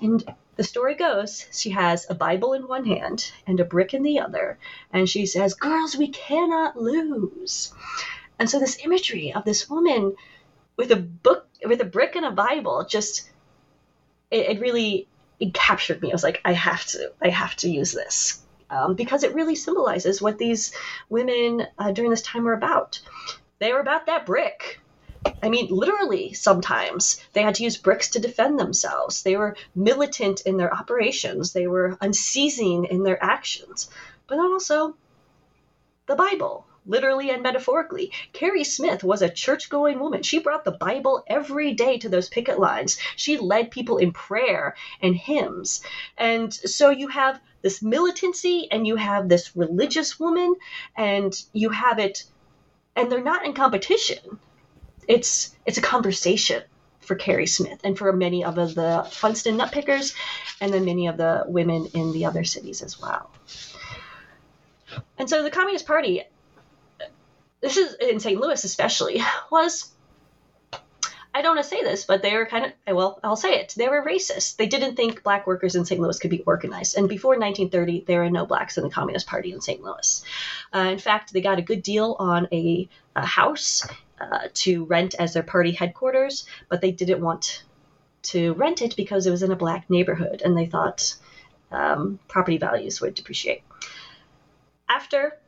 [0.00, 0.24] And
[0.56, 4.20] the story goes she has a Bible in one hand and a brick in the
[4.20, 4.58] other,
[4.92, 7.72] and she says, Girls, we cannot lose.
[8.40, 10.16] And so this imagery of this woman
[10.76, 13.30] with a book, with a brick and a Bible, just
[14.30, 15.06] it, it really
[15.38, 16.10] it captured me.
[16.10, 18.42] I was like, I have to, I have to use this.
[18.70, 20.72] Um, because it really symbolizes what these
[21.10, 23.00] women uh, during this time were about.
[23.58, 24.80] They were about that brick.
[25.42, 29.22] I mean, literally, sometimes they had to use bricks to defend themselves.
[29.22, 33.90] They were militant in their operations, they were unceasing in their actions,
[34.28, 34.94] but also
[36.06, 38.12] the Bible literally and metaphorically.
[38.32, 40.22] Carrie Smith was a church going woman.
[40.22, 42.98] She brought the Bible every day to those picket lines.
[43.16, 45.82] She led people in prayer and hymns.
[46.16, 50.54] And so you have this militancy and you have this religious woman
[50.96, 52.24] and you have it
[52.96, 54.38] and they're not in competition.
[55.06, 56.62] It's it's a conversation
[57.00, 60.14] for Carrie Smith and for many of the Funston nutpickers
[60.60, 63.30] and then many of the women in the other cities as well.
[65.18, 66.22] And so the Communist Party
[67.60, 68.40] this is in St.
[68.40, 69.92] Louis especially, was
[71.32, 73.74] I don't want to say this, but they were kind of, well, I'll say it.
[73.76, 74.56] They were racist.
[74.56, 76.00] They didn't think black workers in St.
[76.00, 76.96] Louis could be organized.
[76.96, 79.80] And before 1930, there were no blacks in the Communist Party in St.
[79.80, 80.24] Louis.
[80.74, 83.86] Uh, in fact, they got a good deal on a, a house
[84.20, 87.62] uh, to rent as their party headquarters, but they didn't want
[88.22, 91.14] to rent it because it was in a black neighborhood and they thought
[91.70, 93.62] um, property values would depreciate.
[94.88, 95.38] After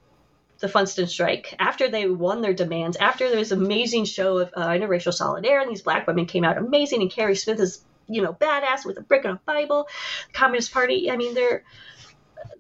[0.62, 4.68] the Funston strike, after they won their demands, after there was amazing show of uh,
[4.68, 8.32] interracial solidarity, and these black women came out amazing, and Carrie Smith is, you know,
[8.32, 9.88] badass with a brick and a Bible.
[10.28, 11.64] The Communist Party, I mean, they're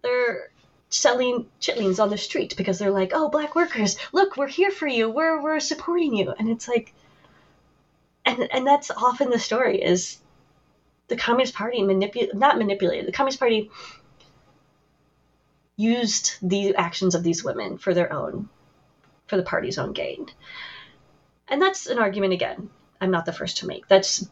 [0.02, 0.50] they're
[0.90, 4.88] selling chitlins on the street because they're like, oh, black workers, look, we're here for
[4.88, 6.92] you, we're we're supporting you, and it's like,
[8.26, 10.18] and and that's often the story is
[11.06, 13.70] the Communist Party manipulate, not manipulated, the Communist Party
[15.76, 18.48] used the actions of these women for their own,
[19.26, 20.26] for the party's own gain.
[21.48, 23.88] And that's an argument, again, I'm not the first to make.
[23.88, 24.28] That's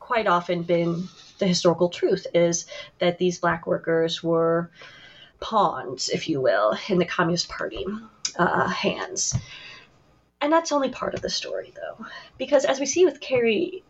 [0.00, 2.66] quite often been the historical truth is
[2.98, 4.70] that these black workers were
[5.40, 7.86] pawns, if you will, in the Communist Party
[8.38, 9.36] uh, hands.
[10.40, 12.06] And that's only part of the story, though,
[12.38, 13.82] because as we see with Carrie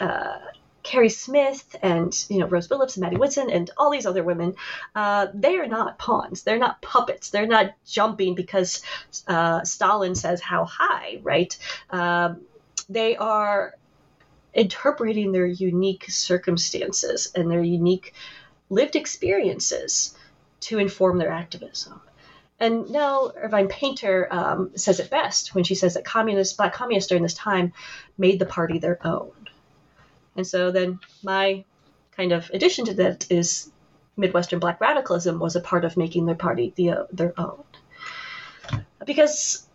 [0.00, 0.38] uh,
[0.86, 4.54] Carrie Smith and you know Rose Billups and Mattie Woodson and all these other women,
[4.94, 6.44] uh, they are not pawns.
[6.44, 7.30] They're not puppets.
[7.30, 8.82] They're not jumping because
[9.26, 11.58] uh, Stalin says how high, right?
[11.90, 12.42] Um,
[12.88, 13.74] they are
[14.54, 18.14] interpreting their unique circumstances and their unique
[18.70, 20.16] lived experiences
[20.60, 22.00] to inform their activism.
[22.60, 27.08] And Nell Irvin Painter um, says it best when she says that communists, black communists
[27.08, 27.72] during this time,
[28.16, 29.45] made the party their own.
[30.36, 31.64] And so then my
[32.12, 33.70] kind of addition to that is
[34.16, 37.62] Midwestern black radicalism was a part of making their party the, uh, their own.
[39.04, 39.66] Because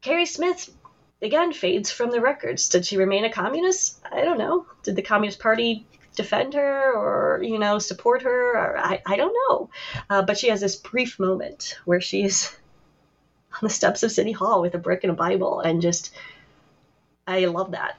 [0.00, 0.70] Carrie Smith
[1.20, 2.68] again fades from the records.
[2.68, 4.00] Did she remain a communist?
[4.10, 4.66] I don't know.
[4.82, 5.86] Did the Communist Party
[6.18, 9.70] defend her or you know support her or I, I don't know
[10.10, 12.56] uh, but she has this brief moment where she's
[13.52, 16.12] on the steps of city hall with a brick and a bible and just
[17.28, 17.98] i love that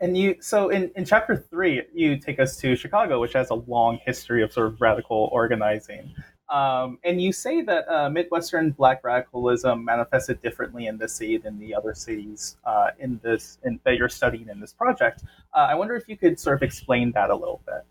[0.00, 3.54] And you so in, in chapter 3 you take us to Chicago which has a
[3.54, 6.14] long history of sort of radical organizing.
[6.48, 11.58] Um, and you say that uh, Midwestern Black radicalism manifested differently in this city than
[11.58, 15.24] the other cities uh, in this in, that you're studying in this project.
[15.54, 17.84] Uh, I wonder if you could sort of explain that a little bit.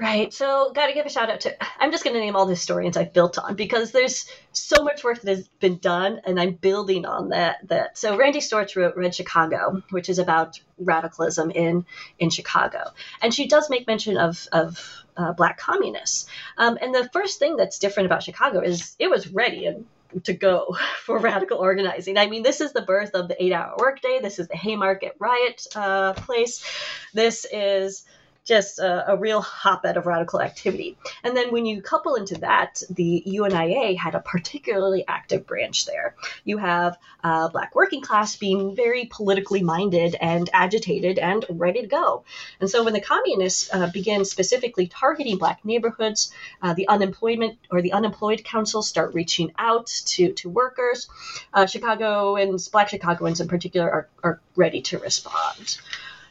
[0.00, 0.32] Right.
[0.32, 1.54] So, got to give a shout out to.
[1.78, 5.04] I'm just going to name all the historians I've built on because there's so much
[5.04, 7.68] work that has been done, and I'm building on that.
[7.68, 11.84] That so Randi Storch wrote Red Chicago, which is about radicalism in
[12.18, 16.26] in Chicago, and she does make mention of of uh, black communists.
[16.56, 19.84] Um, and the first thing that's different about Chicago is it was ready and
[20.24, 22.16] to go for radical organizing.
[22.16, 24.20] I mean, this is the birth of the eight-hour workday.
[24.22, 26.64] This is the Haymarket riot uh, place.
[27.12, 28.06] This is
[28.50, 30.98] just a, a, real hotbed of radical activity.
[31.22, 36.16] And then when you couple into that, the UNIA had a particularly active branch there.
[36.42, 41.86] You have uh, black working class being very politically minded and agitated and ready to
[41.86, 42.24] go.
[42.60, 43.88] And so when the communists uh,
[44.24, 50.32] specifically targeting black neighborhoods, uh, the unemployment or the unemployed councils start reaching out to,
[50.32, 51.08] to workers.
[51.54, 55.78] Uh, Chicagoans, black Chicagoans in particular, are, are ready to respond.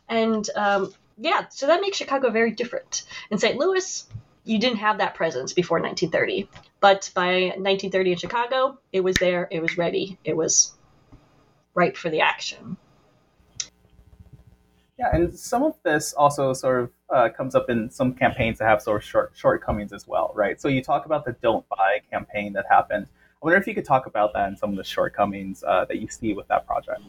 [0.09, 3.03] And um, yeah, so that makes Chicago very different.
[3.29, 3.57] In St.
[3.57, 4.07] Louis,
[4.45, 6.49] you didn't have that presence before 1930.
[6.79, 10.73] But by 1930 in Chicago, it was there, it was ready, it was
[11.73, 12.77] ripe for the action.
[14.97, 18.65] Yeah, and some of this also sort of uh, comes up in some campaigns that
[18.65, 20.59] have sort of short, shortcomings as well, right?
[20.59, 23.07] So you talk about the Don't Buy campaign that happened
[23.41, 25.97] I wonder if you could talk about that and some of the shortcomings uh, that
[25.99, 26.99] you see with that project.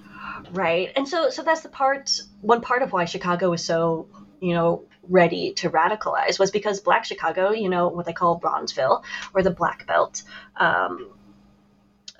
[0.52, 2.20] Right, and so so that's the part.
[2.40, 4.06] One part of why Chicago was so
[4.40, 9.02] you know ready to radicalize was because Black Chicago, you know what they call Bronzeville
[9.34, 10.22] or the Black Belt,
[10.56, 11.10] um,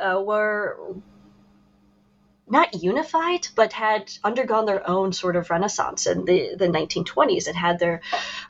[0.01, 0.77] uh, were
[2.51, 7.57] not unified, but had undergone their own sort of renaissance in the, the 1920s and
[7.57, 8.01] had their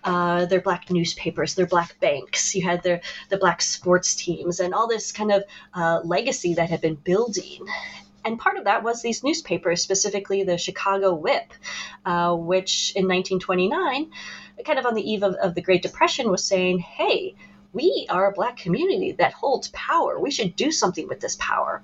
[0.04, 2.54] uh, their black newspapers, their black banks.
[2.54, 6.70] You had their the black sports teams and all this kind of uh, legacy that
[6.70, 7.66] had been building.
[8.24, 11.52] And part of that was these newspapers, specifically the Chicago Whip,
[12.04, 14.10] uh, which in 1929,
[14.64, 17.34] kind of on the eve of, of the Great Depression, was saying, hey,
[17.72, 20.18] we are a black community that holds power.
[20.18, 21.82] We should do something with this power.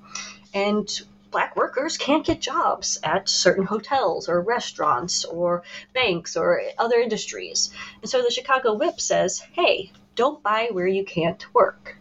[0.52, 0.88] And
[1.30, 5.62] black workers can't get jobs at certain hotels or restaurants or
[5.92, 7.70] banks or other industries.
[8.00, 11.96] And so the Chicago Whip says, hey, don't buy where you can't work.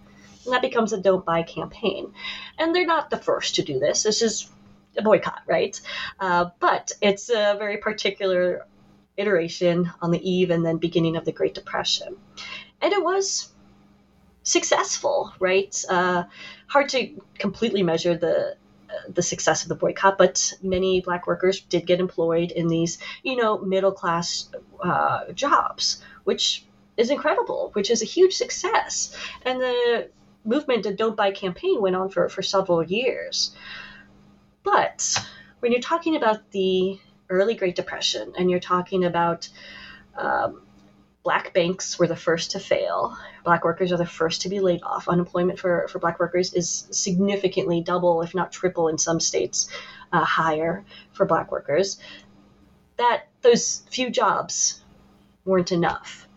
[0.46, 2.14] And that becomes a don't buy campaign.
[2.58, 4.04] And they're not the first to do this.
[4.04, 4.50] This is
[4.98, 5.80] a boycott, right?
[6.20, 8.66] Uh, but it's a very particular
[9.18, 12.16] iteration on the eve and then beginning of the Great Depression.
[12.82, 13.52] And it was
[14.44, 15.84] successful, right?
[15.90, 16.24] Uh,
[16.68, 18.56] hard to completely measure the
[19.08, 23.36] the success of the boycott, but many black workers did get employed in these, you
[23.36, 24.50] know, middle class
[24.84, 26.66] uh, jobs, which
[26.98, 29.16] is incredible, which is a huge success.
[29.44, 30.10] And the
[30.44, 33.56] movement, the Don't Buy campaign, went on for, for several years.
[34.64, 35.18] But
[35.60, 39.50] when you're talking about the early Great Depression and you're talking about
[40.18, 40.62] um,
[41.24, 43.18] black banks were the first to fail.
[43.46, 45.08] Black workers are the first to be laid off.
[45.08, 49.70] Unemployment for, for black workers is significantly double, if not triple, in some states,
[50.12, 52.00] uh, higher for black workers.
[52.98, 54.84] That those few jobs
[55.46, 56.28] weren't enough.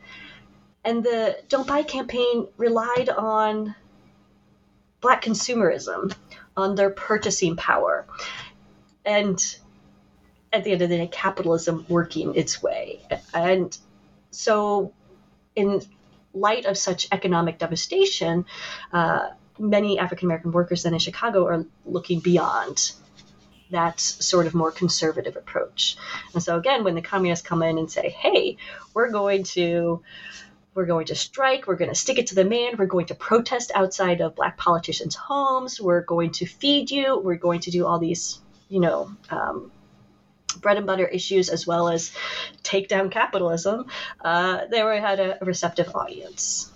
[0.84, 3.74] And the Don't Buy campaign relied on
[5.00, 6.14] black consumerism,
[6.56, 8.06] on their purchasing power
[9.09, 9.56] and
[10.52, 13.00] at the end of the day, capitalism working its way.
[13.32, 13.76] And
[14.30, 14.92] so,
[15.56, 15.80] in
[16.32, 18.44] light of such economic devastation,
[18.92, 22.92] uh, many African American workers then in Chicago are looking beyond
[23.70, 25.96] that sort of more conservative approach.
[26.32, 28.56] And so again, when the communists come in and say, "Hey,
[28.94, 30.02] we're going to
[30.74, 33.14] we're going to strike, we're going to stick it to the man, we're going to
[33.14, 37.84] protest outside of black politicians' homes, we're going to feed you, we're going to do
[37.84, 39.72] all these, you know, um,
[40.59, 42.12] bread and butter issues as well as
[42.62, 43.86] take down capitalism,
[44.20, 46.70] uh, they were, had a receptive audience.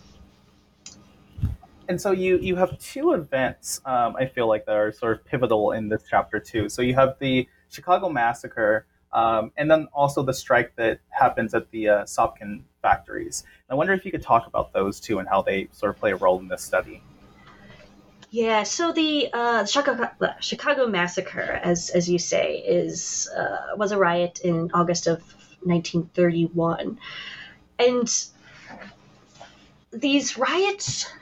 [1.89, 5.25] And so you you have two events um, I feel like that are sort of
[5.27, 6.69] pivotal in this chapter too.
[6.69, 11.71] So you have the Chicago massacre, um, and then also the strike that happens at
[11.71, 13.45] the uh, Sopkin factories.
[13.69, 16.13] I wonder if you could talk about those two and how they sort of play
[16.13, 17.03] a role in this study.
[18.33, 20.09] Yeah, so the uh, Chicago,
[20.41, 25.19] Chicago massacre, as as you say, is uh, was a riot in August of
[25.65, 26.99] 1931,
[27.79, 28.25] and
[29.93, 31.13] these riots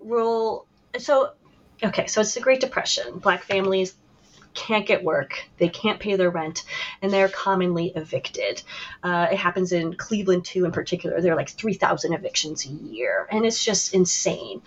[0.00, 0.64] will
[0.96, 1.32] so
[1.84, 3.18] okay so it's the great depression.
[3.18, 3.94] Black families
[4.56, 6.64] can't get work, they can't pay their rent,
[7.02, 8.62] and they're commonly evicted.
[9.02, 11.20] Uh, it happens in Cleveland too, in particular.
[11.20, 14.62] There are like 3,000 evictions a year, and it's just insane.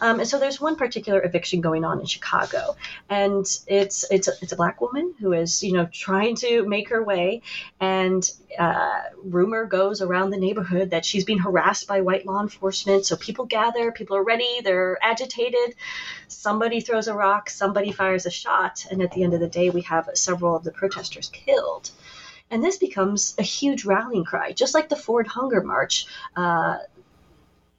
[0.00, 2.76] Um, and so there's one particular eviction going on in Chicago,
[3.08, 6.88] and it's it's a, it's a black woman who is you know trying to make
[6.88, 7.42] her way,
[7.80, 13.04] and uh, rumor goes around the neighborhood that she's being harassed by white law enforcement.
[13.06, 15.74] So people gather, people are ready, they're agitated.
[16.28, 19.70] Somebody throws a rock, somebody fires a shot, and at the end of the day,
[19.70, 21.90] we have several of the protesters killed.
[22.50, 26.06] And this becomes a huge rallying cry, just like the Ford Hunger March.
[26.36, 26.78] Uh,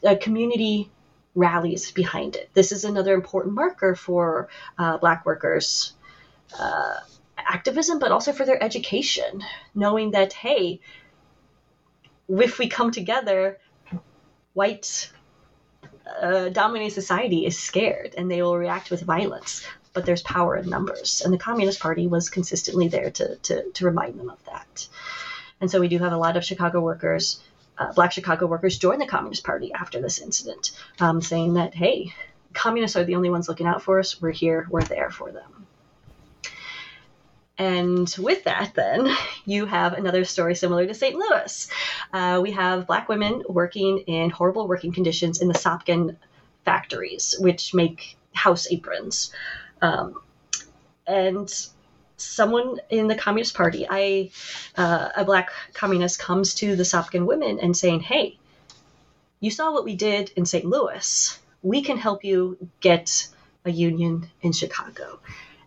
[0.03, 0.89] a community
[1.33, 2.49] rallies behind it.
[2.53, 5.93] This is another important marker for uh, Black workers.
[6.57, 6.95] Uh,
[7.45, 9.43] activism, but also for their education,
[9.73, 10.81] knowing that, hey,
[12.27, 13.59] if we come together,
[14.53, 15.11] white
[16.21, 19.65] uh, dominated society is scared and they will react with violence.
[19.93, 21.21] But there's power in numbers.
[21.23, 24.87] And the Communist Party was consistently there to, to, to remind them of that.
[25.61, 27.41] And so we do have a lot of Chicago workers,
[27.77, 32.13] uh, black Chicago workers, join the Communist Party after this incident, um, saying that, hey,
[32.53, 34.21] communists are the only ones looking out for us.
[34.21, 35.65] We're here, we're there for them.
[37.57, 41.15] And with that, then, you have another story similar to St.
[41.15, 41.67] Louis.
[42.11, 46.17] Uh, we have black women working in horrible working conditions in the Sopkin
[46.65, 49.31] factories, which make house aprons.
[49.81, 50.21] Um,
[51.07, 51.49] and
[52.17, 54.31] someone in the Communist Party, I,
[54.77, 58.37] uh, a black communist, comes to the Sopkin women and saying, hey,
[59.39, 60.65] you saw what we did in St.
[60.65, 61.39] Louis.
[61.61, 63.27] We can help you get
[63.65, 65.19] a union in Chicago.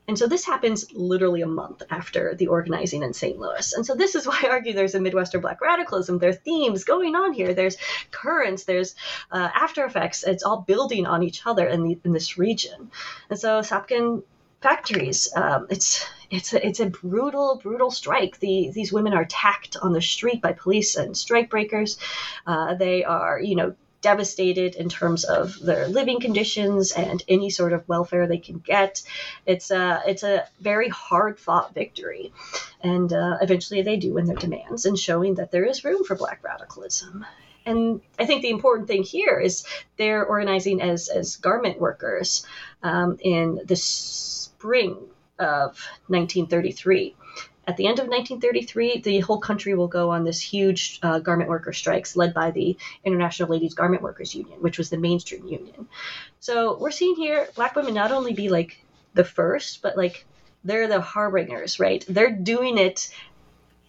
[0.08, 3.38] And so this happens literally a month after the organizing in St.
[3.38, 3.74] Louis.
[3.74, 6.18] And so this is why I argue there's a Midwestern Black radicalism.
[6.18, 7.52] There are themes going on here.
[7.52, 7.76] There's
[8.10, 8.64] currents.
[8.64, 8.94] There's
[9.30, 10.24] uh, after effects.
[10.24, 12.90] It's all building on each other in, the, in this region.
[13.28, 14.22] And so Sopkin
[14.62, 18.38] factories, um, it's it's a, it's a brutal, brutal strike.
[18.38, 21.98] The, these women are attacked on the street by police and strike breakers.
[22.46, 27.72] Uh, they are, you know, devastated in terms of their living conditions and any sort
[27.72, 29.02] of welfare they can get.
[29.46, 32.32] It's a it's a very hard fought victory,
[32.80, 36.14] and uh, eventually they do win their demands and showing that there is room for
[36.14, 37.26] Black radicalism.
[37.66, 39.64] And I think the important thing here is
[39.96, 42.46] they're organizing as as garment workers
[42.82, 44.96] um, in the spring
[45.38, 45.78] of
[46.08, 47.14] 1933
[47.68, 51.50] at the end of 1933, the whole country will go on this huge uh, garment
[51.50, 55.86] worker strikes led by the International Ladies Garment Workers Union, which was the mainstream union.
[56.40, 60.24] So we're seeing here black women not only be like the first, but like
[60.64, 62.02] they're the harbingers, right?
[62.08, 63.14] They're doing it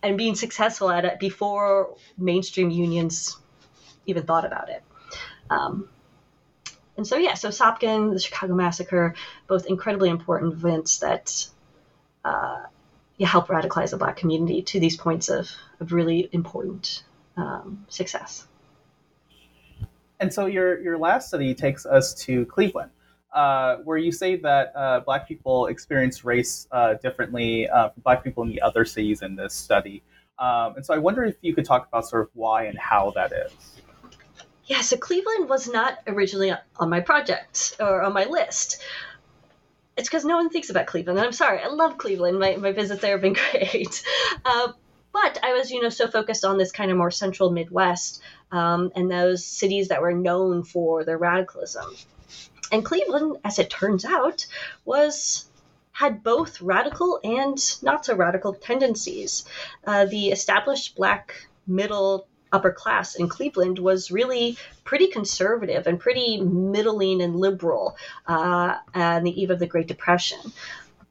[0.04, 3.38] and being successful at it before mainstream unions
[4.06, 4.84] even thought about it.
[5.50, 5.88] Um,
[6.98, 9.16] and so, yeah, so Sopkin, the Chicago Massacre,
[9.48, 11.48] both incredibly important events that
[12.26, 12.64] uh,
[13.20, 17.04] you help radicalize the black community to these points of, of really important
[17.38, 18.48] um, success.
[20.20, 22.92] And so your your last study takes us to Cleveland,
[23.34, 28.24] uh, where you say that uh, black people experience race uh, differently uh, from black
[28.24, 30.02] people in the other cities in this study.
[30.40, 33.12] Um, and so I wonder if you could talk about sort of why and how
[33.12, 33.52] that is.
[34.66, 38.82] Yeah, so Cleveland was not originally on my project or on my list
[40.00, 41.20] it's because no one thinks about Cleveland.
[41.20, 42.40] And I'm sorry, I love Cleveland.
[42.40, 44.02] My, my visits there have been great.
[44.46, 44.72] Uh,
[45.12, 48.94] but I was, you know, so focused on this kind of more central Midwest um,
[48.96, 51.94] and those cities that were known for their radicalism.
[52.72, 54.48] And Cleveland, as it turns out,
[54.86, 55.50] was
[55.92, 59.44] had both radical and not so radical tendencies.
[59.86, 61.36] Uh, the established black
[61.68, 67.96] middle upper class in Cleveland was really pretty conservative and pretty middling and liberal
[68.28, 70.40] uh, on the eve of the Great Depression.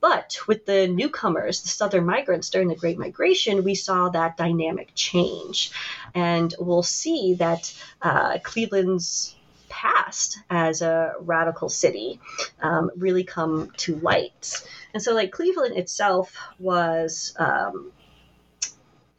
[0.01, 4.91] But with the newcomers, the Southern migrants during the Great Migration, we saw that dynamic
[4.95, 5.73] change.
[6.15, 9.35] And we'll see that uh, Cleveland's
[9.69, 12.21] past as a radical city
[12.63, 14.63] um, really come to light.
[14.95, 17.35] And so, like, Cleveland itself was.
[17.39, 17.93] Um,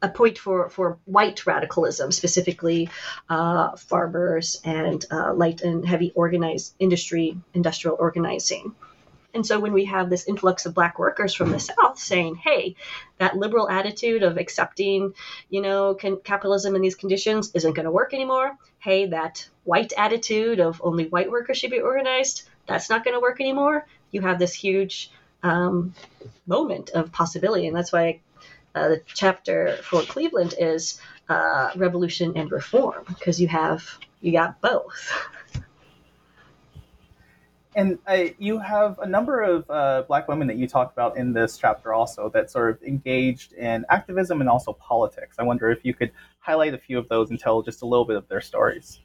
[0.02, 2.90] a point for, for white radicalism, specifically
[3.30, 8.74] uh, farmers and uh, light and heavy organized industry, industrial organizing.
[9.34, 12.76] And so when we have this influx of black workers from the South saying, hey,
[13.20, 15.14] that liberal attitude of accepting,
[15.50, 18.58] you know, can, capitalism in these conditions isn't going to work anymore.
[18.80, 23.22] Hey, that white attitude of only white workers should be organized, that's not going to
[23.22, 23.86] work anymore.
[24.12, 25.12] You have this huge
[25.44, 25.94] um,
[26.48, 27.68] moment of possibility.
[27.68, 28.22] And that's why
[28.76, 33.84] uh, the chapter for Cleveland is uh, revolution and reform, because you have,
[34.22, 35.12] you got both.
[37.76, 41.34] and uh, you have a number of uh, black women that you talk about in
[41.34, 45.38] this chapter also that sort of engaged in activism and also politics.
[45.40, 48.06] I wonder if you could highlight a few of those and tell just a little
[48.06, 49.00] bit of their stories.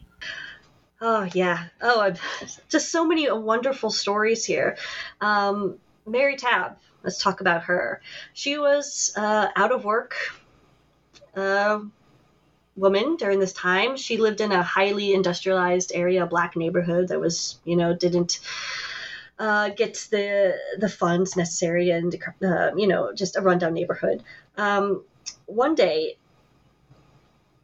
[1.01, 1.67] Oh yeah.
[1.83, 2.21] Oh, I've,
[2.69, 4.77] just so many wonderful stories here.
[5.21, 6.79] Um, Mary Tabb.
[7.05, 8.01] Let's talk about her.
[8.33, 10.17] She was uh, out of work.
[11.37, 11.81] Uh,
[12.77, 13.97] woman during this time.
[13.97, 18.41] She lived in a highly industrialized area, black neighborhood that was, you know, didn't
[19.39, 24.23] uh, get the the funds necessary and uh, you know just a rundown neighborhood.
[24.57, 25.05] Um,
[25.47, 26.17] one day,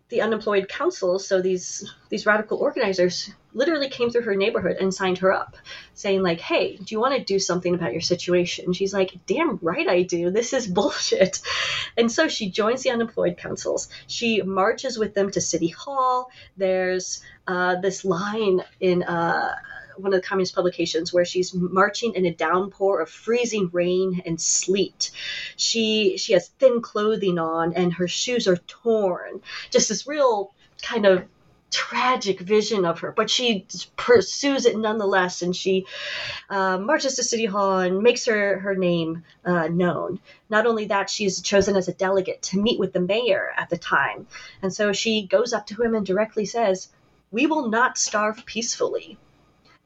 [0.09, 5.19] the unemployed council, so these these radical organizers, literally came through her neighborhood and signed
[5.19, 5.57] her up,
[5.95, 9.19] saying like, "Hey, do you want to do something about your situation?" and She's like,
[9.27, 10.31] "Damn right I do.
[10.31, 11.41] This is bullshit."
[11.97, 13.89] And so she joins the unemployed councils.
[14.07, 16.31] She marches with them to city hall.
[16.57, 19.03] There's uh, this line in.
[19.03, 19.55] Uh,
[19.97, 24.41] one of the communist publications where she's marching in a downpour of freezing rain and
[24.41, 25.11] sleet.
[25.57, 29.43] She she has thin clothing on and her shoes are torn.
[29.71, 31.25] Just this real kind of
[31.71, 33.67] tragic vision of her, but she
[33.97, 35.87] pursues it nonetheless, and she
[36.49, 40.21] uh, marches to City Hall and makes her her name uh, known.
[40.49, 43.79] Not only that, she's chosen as a delegate to meet with the mayor at the
[43.79, 44.27] time,
[44.63, 46.89] and so she goes up to him and directly says,
[47.31, 49.19] "We will not starve peacefully."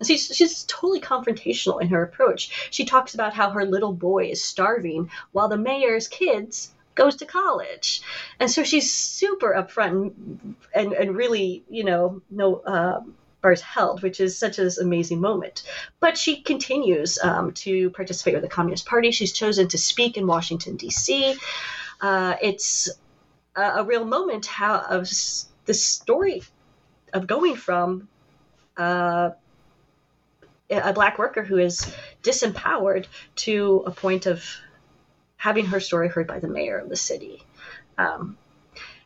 [0.00, 2.68] And she's, she's totally confrontational in her approach.
[2.70, 7.26] She talks about how her little boy is starving while the mayor's kids goes to
[7.26, 8.02] college.
[8.40, 10.12] And so she's super upfront
[10.74, 13.14] and, and really, you know, no um,
[13.44, 15.62] bars held, which is such an amazing moment.
[16.00, 19.10] But she continues um, to participate with the Communist Party.
[19.10, 21.36] She's chosen to speak in Washington, D.C.
[22.00, 22.88] Uh, it's
[23.54, 25.08] a, a, real moment how of
[25.66, 26.42] the story
[27.12, 28.08] of going from
[28.76, 29.30] uh,
[30.70, 34.44] a black worker who is disempowered to a point of
[35.44, 37.42] having her story heard by the mayor of the city.
[37.98, 38.38] Um,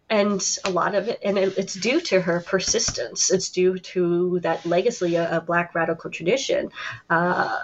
[0.08, 3.32] and a lot of it, and it, it's due to her persistence.
[3.32, 6.70] It's due to that legacy of, Black radical tradition
[7.10, 7.58] uh,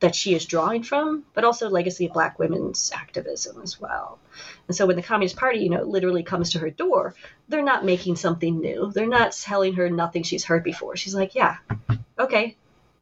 [0.00, 4.18] that she is drawing from, but also legacy of Black women's activism as well.
[4.66, 7.14] And so when the Communist Party, you know, literally comes to her door,
[7.48, 8.92] they're not making something new.
[8.92, 10.96] They're not telling her nothing she's heard before.
[10.96, 11.56] She's like, yeah,
[12.18, 12.54] okay,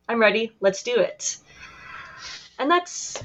[0.09, 0.53] I'm ready.
[0.61, 1.39] Let's do it.
[2.57, 3.21] And that's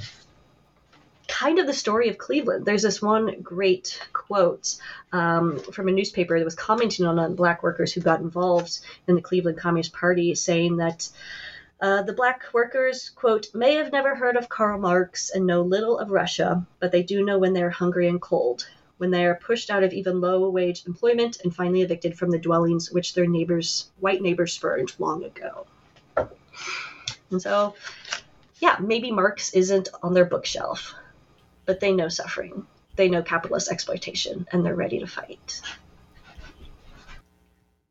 [1.32, 2.66] kind of the story of Cleveland.
[2.66, 4.76] There's this one great quote
[5.14, 9.16] um, from a newspaper that was commenting on, on black workers who got involved in
[9.16, 11.10] the Cleveland Communist Party, saying that
[11.80, 15.98] uh, the black workers, quote, may have never heard of Karl Marx and know little
[15.98, 18.68] of Russia, but they do know when they're hungry and cold,
[18.98, 22.38] when they are pushed out of even low wage employment and finally evicted from the
[22.38, 25.66] dwellings which their neighbors, white neighbors, spurned long ago.
[27.32, 27.74] And so,
[28.60, 30.94] yeah, maybe Marx isn't on their bookshelf,
[31.72, 32.68] but they know suffering.
[32.98, 35.62] They know capitalist exploitation, and they're ready to fight.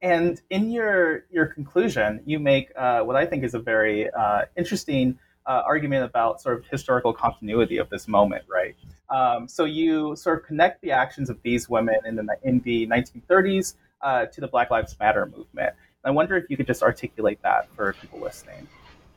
[0.02, 4.42] And in your your conclusion, you make uh, what I think is a very uh,
[4.54, 8.76] interesting uh, argument about sort of historical continuity of this moment, right?
[9.08, 12.86] Um, so you sort of connect the actions of these women in the in the
[12.86, 15.74] 1930s uh, to the Black Lives Matter movement.
[16.04, 18.68] I wonder if you could just articulate that for people listening.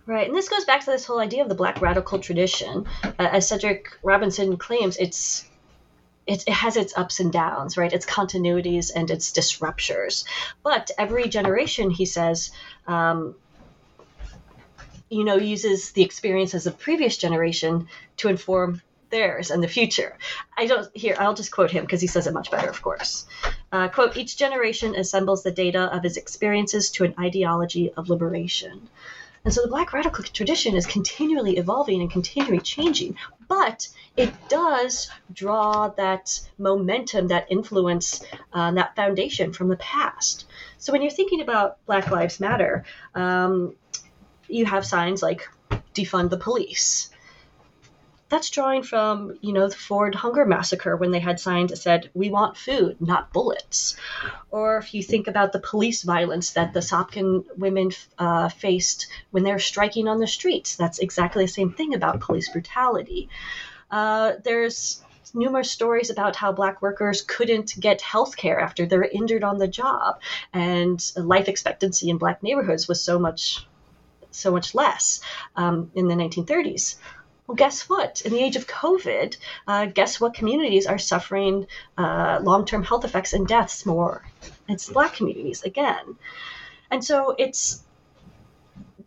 [0.06, 2.86] Right, and this goes back to this whole idea of the Black radical tradition.
[3.04, 5.46] Uh, as Cedric Robinson claims, it's
[6.28, 7.92] it, it, has its ups and downs, right?
[7.92, 10.26] Its continuities and its disruptors.
[10.62, 12.52] But every generation, he says,
[12.88, 13.36] um,
[15.10, 17.88] you know, uses the experiences of previous generation
[18.18, 20.18] to inform theirs and the future.
[20.58, 21.16] I don't here.
[21.20, 23.26] I'll just quote him because he says it much better, of course.
[23.72, 28.90] Uh, quote: Each generation assembles the data of his experiences to an ideology of liberation.
[29.46, 33.18] And so the Black radical tradition is continually evolving and continually changing,
[33.50, 38.24] but it does draw that momentum, that influence,
[38.54, 40.46] uh, that foundation from the past.
[40.78, 42.86] So when you're thinking about Black Lives Matter,
[43.16, 43.76] um,
[44.48, 45.50] you have signs like
[45.94, 47.10] defund the police.
[48.34, 52.10] That's drawing from, you know, the Ford hunger massacre when they had signs that said,
[52.16, 53.96] we want food, not bullets.
[54.50, 59.44] Or if you think about the police violence that the Sopkin women uh, faced when
[59.44, 63.30] they're striking on the streets, that's exactly the same thing about police brutality.
[63.92, 65.04] Uh, there's
[65.36, 69.68] numerous stories about how black workers couldn't get health care after they're injured on the
[69.68, 70.20] job
[70.52, 73.68] and life expectancy in black neighborhoods was so much
[74.32, 75.22] so much less
[75.56, 76.96] um, in the 1930s
[77.48, 78.22] well, guess what?
[78.22, 79.38] In the age of COVID,
[79.68, 81.68] uh, guess what communities are suffering
[81.98, 84.26] uh, long term health effects and deaths more?
[84.70, 86.16] It's Black communities again.
[86.90, 87.84] And so it's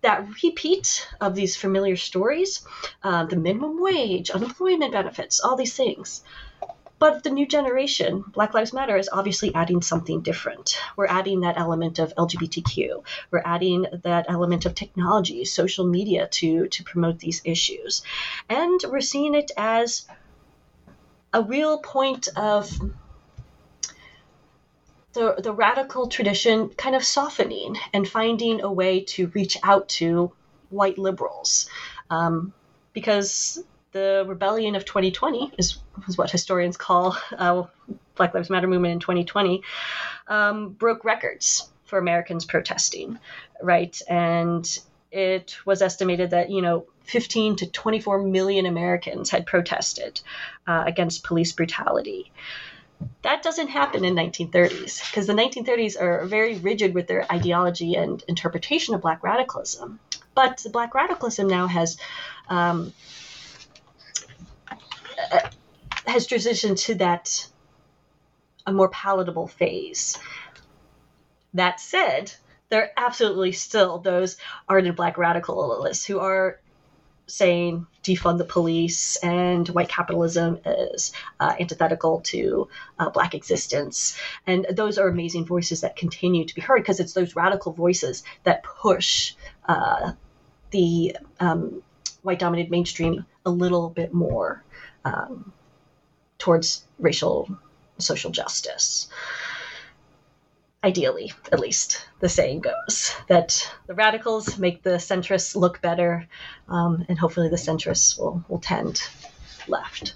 [0.03, 2.65] that repeat of these familiar stories
[3.03, 6.23] uh, the minimum wage, unemployment benefits, all these things.
[6.99, 10.79] But the new generation, Black Lives Matter, is obviously adding something different.
[10.97, 13.05] We're adding that element of LGBTQ.
[13.31, 18.03] We're adding that element of technology, social media to, to promote these issues.
[18.49, 20.07] And we're seeing it as
[21.35, 22.71] a real point of
[25.13, 30.33] the, the radical tradition kind of softening and finding a way to reach out to
[30.71, 31.69] white liberals.
[32.09, 32.55] Um,
[32.95, 33.63] because
[33.97, 37.63] the rebellion of 2020 is, is what historians call uh,
[38.15, 39.63] Black Lives Matter movement in 2020,
[40.29, 43.19] um, broke records for Americans protesting,
[43.63, 43.99] right?
[44.07, 44.79] And
[45.11, 50.21] it was estimated that, you know, 15 to 24 million Americans had protested
[50.67, 52.33] uh, against police brutality.
[53.23, 58.23] That doesn't happen in 1930s because the 1930s are very rigid with their ideology and
[58.29, 60.01] interpretation of black radicalism.
[60.35, 61.97] But the black radicalism now has
[62.49, 62.93] um,
[66.07, 67.47] has transitioned to that
[68.67, 70.19] a more palatable phase.
[71.55, 72.33] That said,
[72.69, 74.37] there are absolutely still those
[74.69, 76.61] ardent black radicalists who are
[77.29, 84.17] saying defund the police and white capitalism is uh, antithetical to uh, black existence.
[84.47, 88.23] And those are amazing voices that continue to be heard because it's those radical voices
[88.45, 89.35] that push
[89.69, 90.13] uh,
[90.71, 91.83] the um,
[92.23, 94.63] white dominated mainstream a little bit more
[95.07, 95.53] um,
[96.39, 97.49] towards racial
[97.99, 99.09] social justice.
[100.85, 106.29] Ideally, at least, the saying goes that the radicals make the centrists look better,
[106.69, 109.03] um, and hopefully the centrists will, will tend
[109.67, 110.15] left.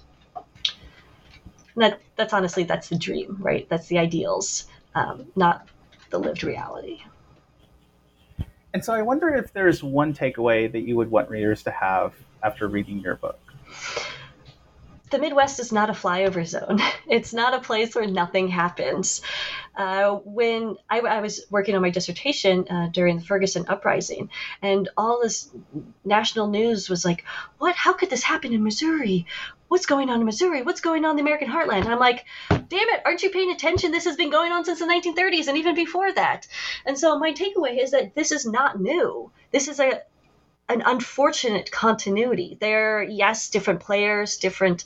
[1.75, 3.67] That, that's honestly, that's the dream, right?
[3.69, 5.67] That's the ideals, um, not
[6.09, 6.99] the lived reality.
[8.73, 12.13] And so I wonder if there's one takeaway that you would want readers to have
[12.43, 13.39] after reading your book
[15.11, 16.79] the Midwest is not a flyover zone.
[17.07, 19.21] It's not a place where nothing happens.
[19.75, 24.29] Uh, when I, I, was working on my dissertation uh, during the Ferguson uprising,
[24.61, 25.49] and all this
[26.05, 27.25] national news was like,
[27.57, 27.75] "What?
[27.75, 29.25] How could this happen in Missouri?
[29.67, 30.61] What's going on in Missouri?
[30.61, 33.01] What's going on in the American heartland?" And I'm like, "Damn it!
[33.05, 33.91] Aren't you paying attention?
[33.91, 36.47] This has been going on since the 1930s and even before that."
[36.85, 39.31] And so my takeaway is that this is not new.
[39.51, 40.01] This is a
[40.71, 42.57] an unfortunate continuity.
[42.59, 44.85] There, are, yes, different players, different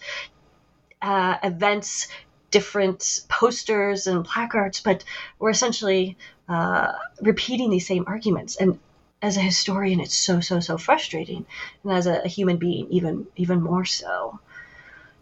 [1.02, 2.08] uh, events,
[2.52, 5.04] different posters and placards, but
[5.40, 6.18] we're essentially
[6.50, 8.56] uh, repeating these same arguments.
[8.56, 8.80] And
[9.22, 11.46] as a historian, it's so so so frustrating,
[11.84, 14.40] and as a, a human being, even even more so.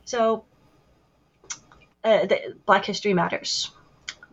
[0.06, 0.44] So,
[2.04, 3.72] uh, the, Black history matters.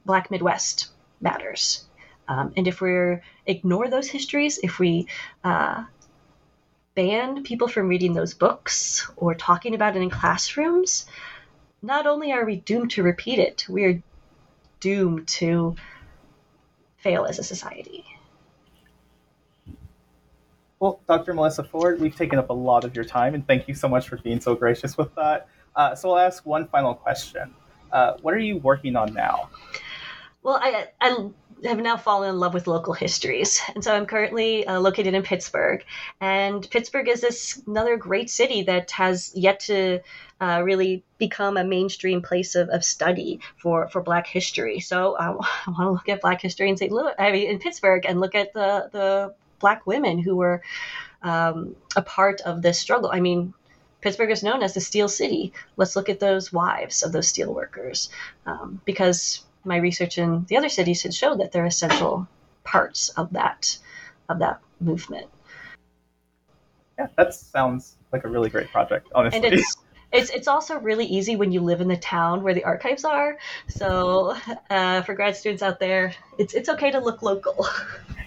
[0.05, 0.89] Black Midwest
[1.21, 1.85] matters.
[2.27, 5.07] Um, and if we ignore those histories, if we
[5.45, 5.85] uh,
[7.01, 11.07] ban people from reading those books or talking about it in classrooms,
[11.81, 14.03] not only are we doomed to repeat it, we are
[14.81, 15.75] doomed to
[16.99, 18.05] fail as a society.
[20.79, 21.33] Well, Dr.
[21.33, 24.07] Melissa Ford, we've taken up a lot of your time, and thank you so much
[24.07, 25.49] for being so gracious with that.
[25.75, 27.55] Uh, so I'll ask one final question.
[27.91, 29.49] Uh, what are you working on now?
[30.43, 31.31] Well, I, I
[31.65, 33.61] have now fallen in love with local histories.
[33.75, 35.85] And so I'm currently uh, located in Pittsburgh.
[36.21, 40.01] And Pittsburgh is this another great city that has yet to
[40.41, 44.81] uh, really become a mainstream place of, of study for, for Black history.
[44.81, 46.93] So I, I want to look at Black history in St.
[46.93, 50.63] Louis, I mean, in Pittsburgh, and look at the, the Black women who were
[51.23, 53.11] um, a part of this struggle.
[53.13, 53.53] I mean,
[54.01, 55.53] Pittsburgh is known as the Steel City.
[55.77, 58.09] Let's look at those wives of those steel workers,
[58.47, 62.29] um, because my research in the other cities had showed that they're essential
[62.65, 63.79] parts of that
[64.29, 65.27] of that movement.
[66.99, 69.39] Yeah, that sounds like a really great project, honestly.
[69.39, 69.77] And it's
[70.13, 73.39] it's it's also really easy when you live in the town where the archives are.
[73.69, 74.37] So
[74.69, 77.67] uh, for grad students out there, it's it's okay to look local.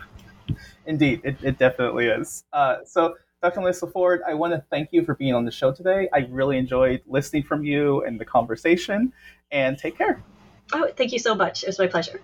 [0.85, 2.43] Indeed, it, it definitely is.
[2.51, 3.61] Uh, so Dr.
[3.61, 6.09] Melissa Ford, I want to thank you for being on the show today.
[6.13, 9.13] I really enjoyed listening from you and the conversation,
[9.51, 10.23] and take care.
[10.71, 11.63] Oh, thank you so much.
[11.63, 12.21] It was my pleasure.